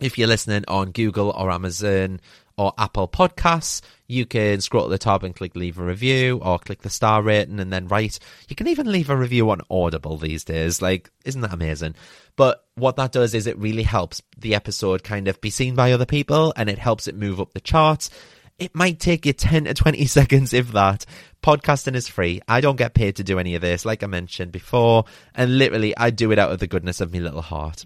If 0.00 0.18
you're 0.18 0.28
listening 0.28 0.64
on 0.66 0.90
Google 0.90 1.30
or 1.30 1.50
Amazon 1.50 2.20
or 2.58 2.72
Apple 2.76 3.08
Podcasts, 3.08 3.80
you 4.06 4.26
can 4.26 4.60
scroll 4.60 4.84
at 4.84 4.90
the 4.90 4.98
top 4.98 5.22
and 5.22 5.34
click 5.34 5.56
leave 5.56 5.78
a 5.78 5.84
review 5.84 6.40
or 6.42 6.58
click 6.58 6.82
the 6.82 6.90
star 6.90 7.22
rating 7.22 7.60
and 7.60 7.72
then 7.72 7.88
write. 7.88 8.18
You 8.48 8.56
can 8.56 8.68
even 8.68 8.90
leave 8.90 9.08
a 9.08 9.16
review 9.16 9.50
on 9.50 9.60
Audible 9.70 10.16
these 10.16 10.44
days. 10.44 10.82
Like, 10.82 11.10
isn't 11.24 11.40
that 11.40 11.54
amazing? 11.54 11.94
But 12.36 12.64
what 12.74 12.96
that 12.96 13.12
does 13.12 13.34
is 13.34 13.46
it 13.46 13.58
really 13.58 13.84
helps 13.84 14.20
the 14.36 14.54
episode 14.54 15.04
kind 15.04 15.28
of 15.28 15.40
be 15.40 15.50
seen 15.50 15.74
by 15.74 15.92
other 15.92 16.06
people 16.06 16.52
and 16.56 16.68
it 16.68 16.78
helps 16.78 17.06
it 17.06 17.16
move 17.16 17.40
up 17.40 17.54
the 17.54 17.60
charts. 17.60 18.10
It 18.56 18.72
might 18.72 19.00
take 19.00 19.26
you 19.26 19.32
10 19.32 19.64
to 19.64 19.74
20 19.74 20.06
seconds, 20.06 20.54
if 20.54 20.72
that. 20.72 21.04
Podcasting 21.42 21.96
is 21.96 22.08
free. 22.08 22.40
I 22.46 22.60
don't 22.60 22.76
get 22.76 22.94
paid 22.94 23.16
to 23.16 23.24
do 23.24 23.38
any 23.38 23.54
of 23.56 23.60
this, 23.60 23.84
like 23.84 24.02
I 24.02 24.06
mentioned 24.06 24.52
before. 24.52 25.04
And 25.34 25.58
literally, 25.58 25.96
I 25.96 26.10
do 26.10 26.30
it 26.30 26.38
out 26.38 26.52
of 26.52 26.60
the 26.60 26.68
goodness 26.68 27.00
of 27.00 27.12
my 27.12 27.18
little 27.18 27.42
heart. 27.42 27.84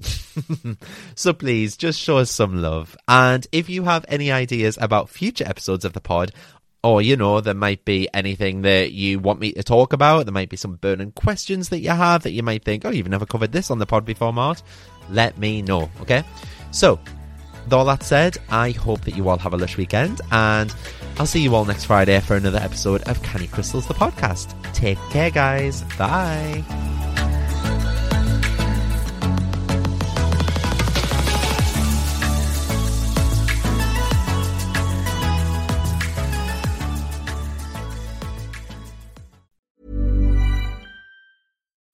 so 1.15 1.33
please, 1.33 1.77
just 1.77 1.99
show 1.99 2.19
us 2.19 2.31
some 2.31 2.61
love. 2.61 2.97
And 3.09 3.47
if 3.51 3.71
you 3.71 3.85
have 3.85 4.05
any 4.09 4.31
ideas 4.31 4.79
about 4.81 5.09
future 5.09 5.49
episodes 5.49 5.85
of 5.87 5.95
the 5.95 6.01
pod, 6.01 6.33
or 6.85 7.03
you 7.03 7.17
know 7.17 7.41
there 7.41 7.55
might 7.55 7.85
be 7.85 8.09
anything 8.15 8.63
that 8.63 8.93
you 8.93 9.19
want 9.19 9.41
me 9.41 9.53
to 9.53 9.65
talk 9.65 9.93
about 9.93 10.27
there 10.27 10.33
might 10.33 10.49
be 10.49 10.57
some 10.57 10.77
burning 10.77 11.11
questions 11.11 11.71
that 11.71 11.81
you 11.81 11.91
have 11.91 12.23
that 12.23 12.31
you 12.31 12.41
might 12.41 12.65
think 12.65 12.85
oh 12.85 12.91
you've 12.91 13.09
never 13.09 13.27
covered 13.27 13.51
this 13.51 13.69
on 13.73 13.81
the 13.81 13.85
pod 13.85 14.05
before 14.05 14.33
mart 14.33 14.63
let 15.11 15.37
me 15.39 15.61
know 15.61 15.91
okay 16.01 16.23
so 16.71 16.97
with 17.69 17.75
all 17.75 17.85
that 17.85 18.03
said, 18.03 18.39
I 18.49 18.71
hope 18.71 19.03
that 19.03 19.15
you 19.15 19.29
all 19.29 19.37
have 19.37 19.53
a 19.53 19.59
lush 19.59 19.77
weekend, 19.77 20.23
and 20.33 20.75
I'll 21.19 21.27
see 21.27 21.43
you 21.43 21.55
all 21.55 21.67
next 21.67 21.85
Friday 21.85 22.19
for 22.21 22.35
another 22.35 22.59
episode 22.59 23.03
of 23.03 23.23
Canny 23.23 23.47
Crystals, 23.47 23.87
the 23.87 23.93
podcast. 23.93 24.55
Take 24.73 24.99
care, 25.11 25.31
guys. 25.31 25.83
Bye. 25.99 26.65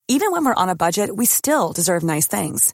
Even 0.07 0.31
when 0.31 0.45
we're 0.45 0.53
on 0.53 0.69
a 0.69 0.75
budget, 0.75 1.13
we 1.13 1.25
still 1.25 1.73
deserve 1.73 2.01
nice 2.01 2.27
things. 2.27 2.73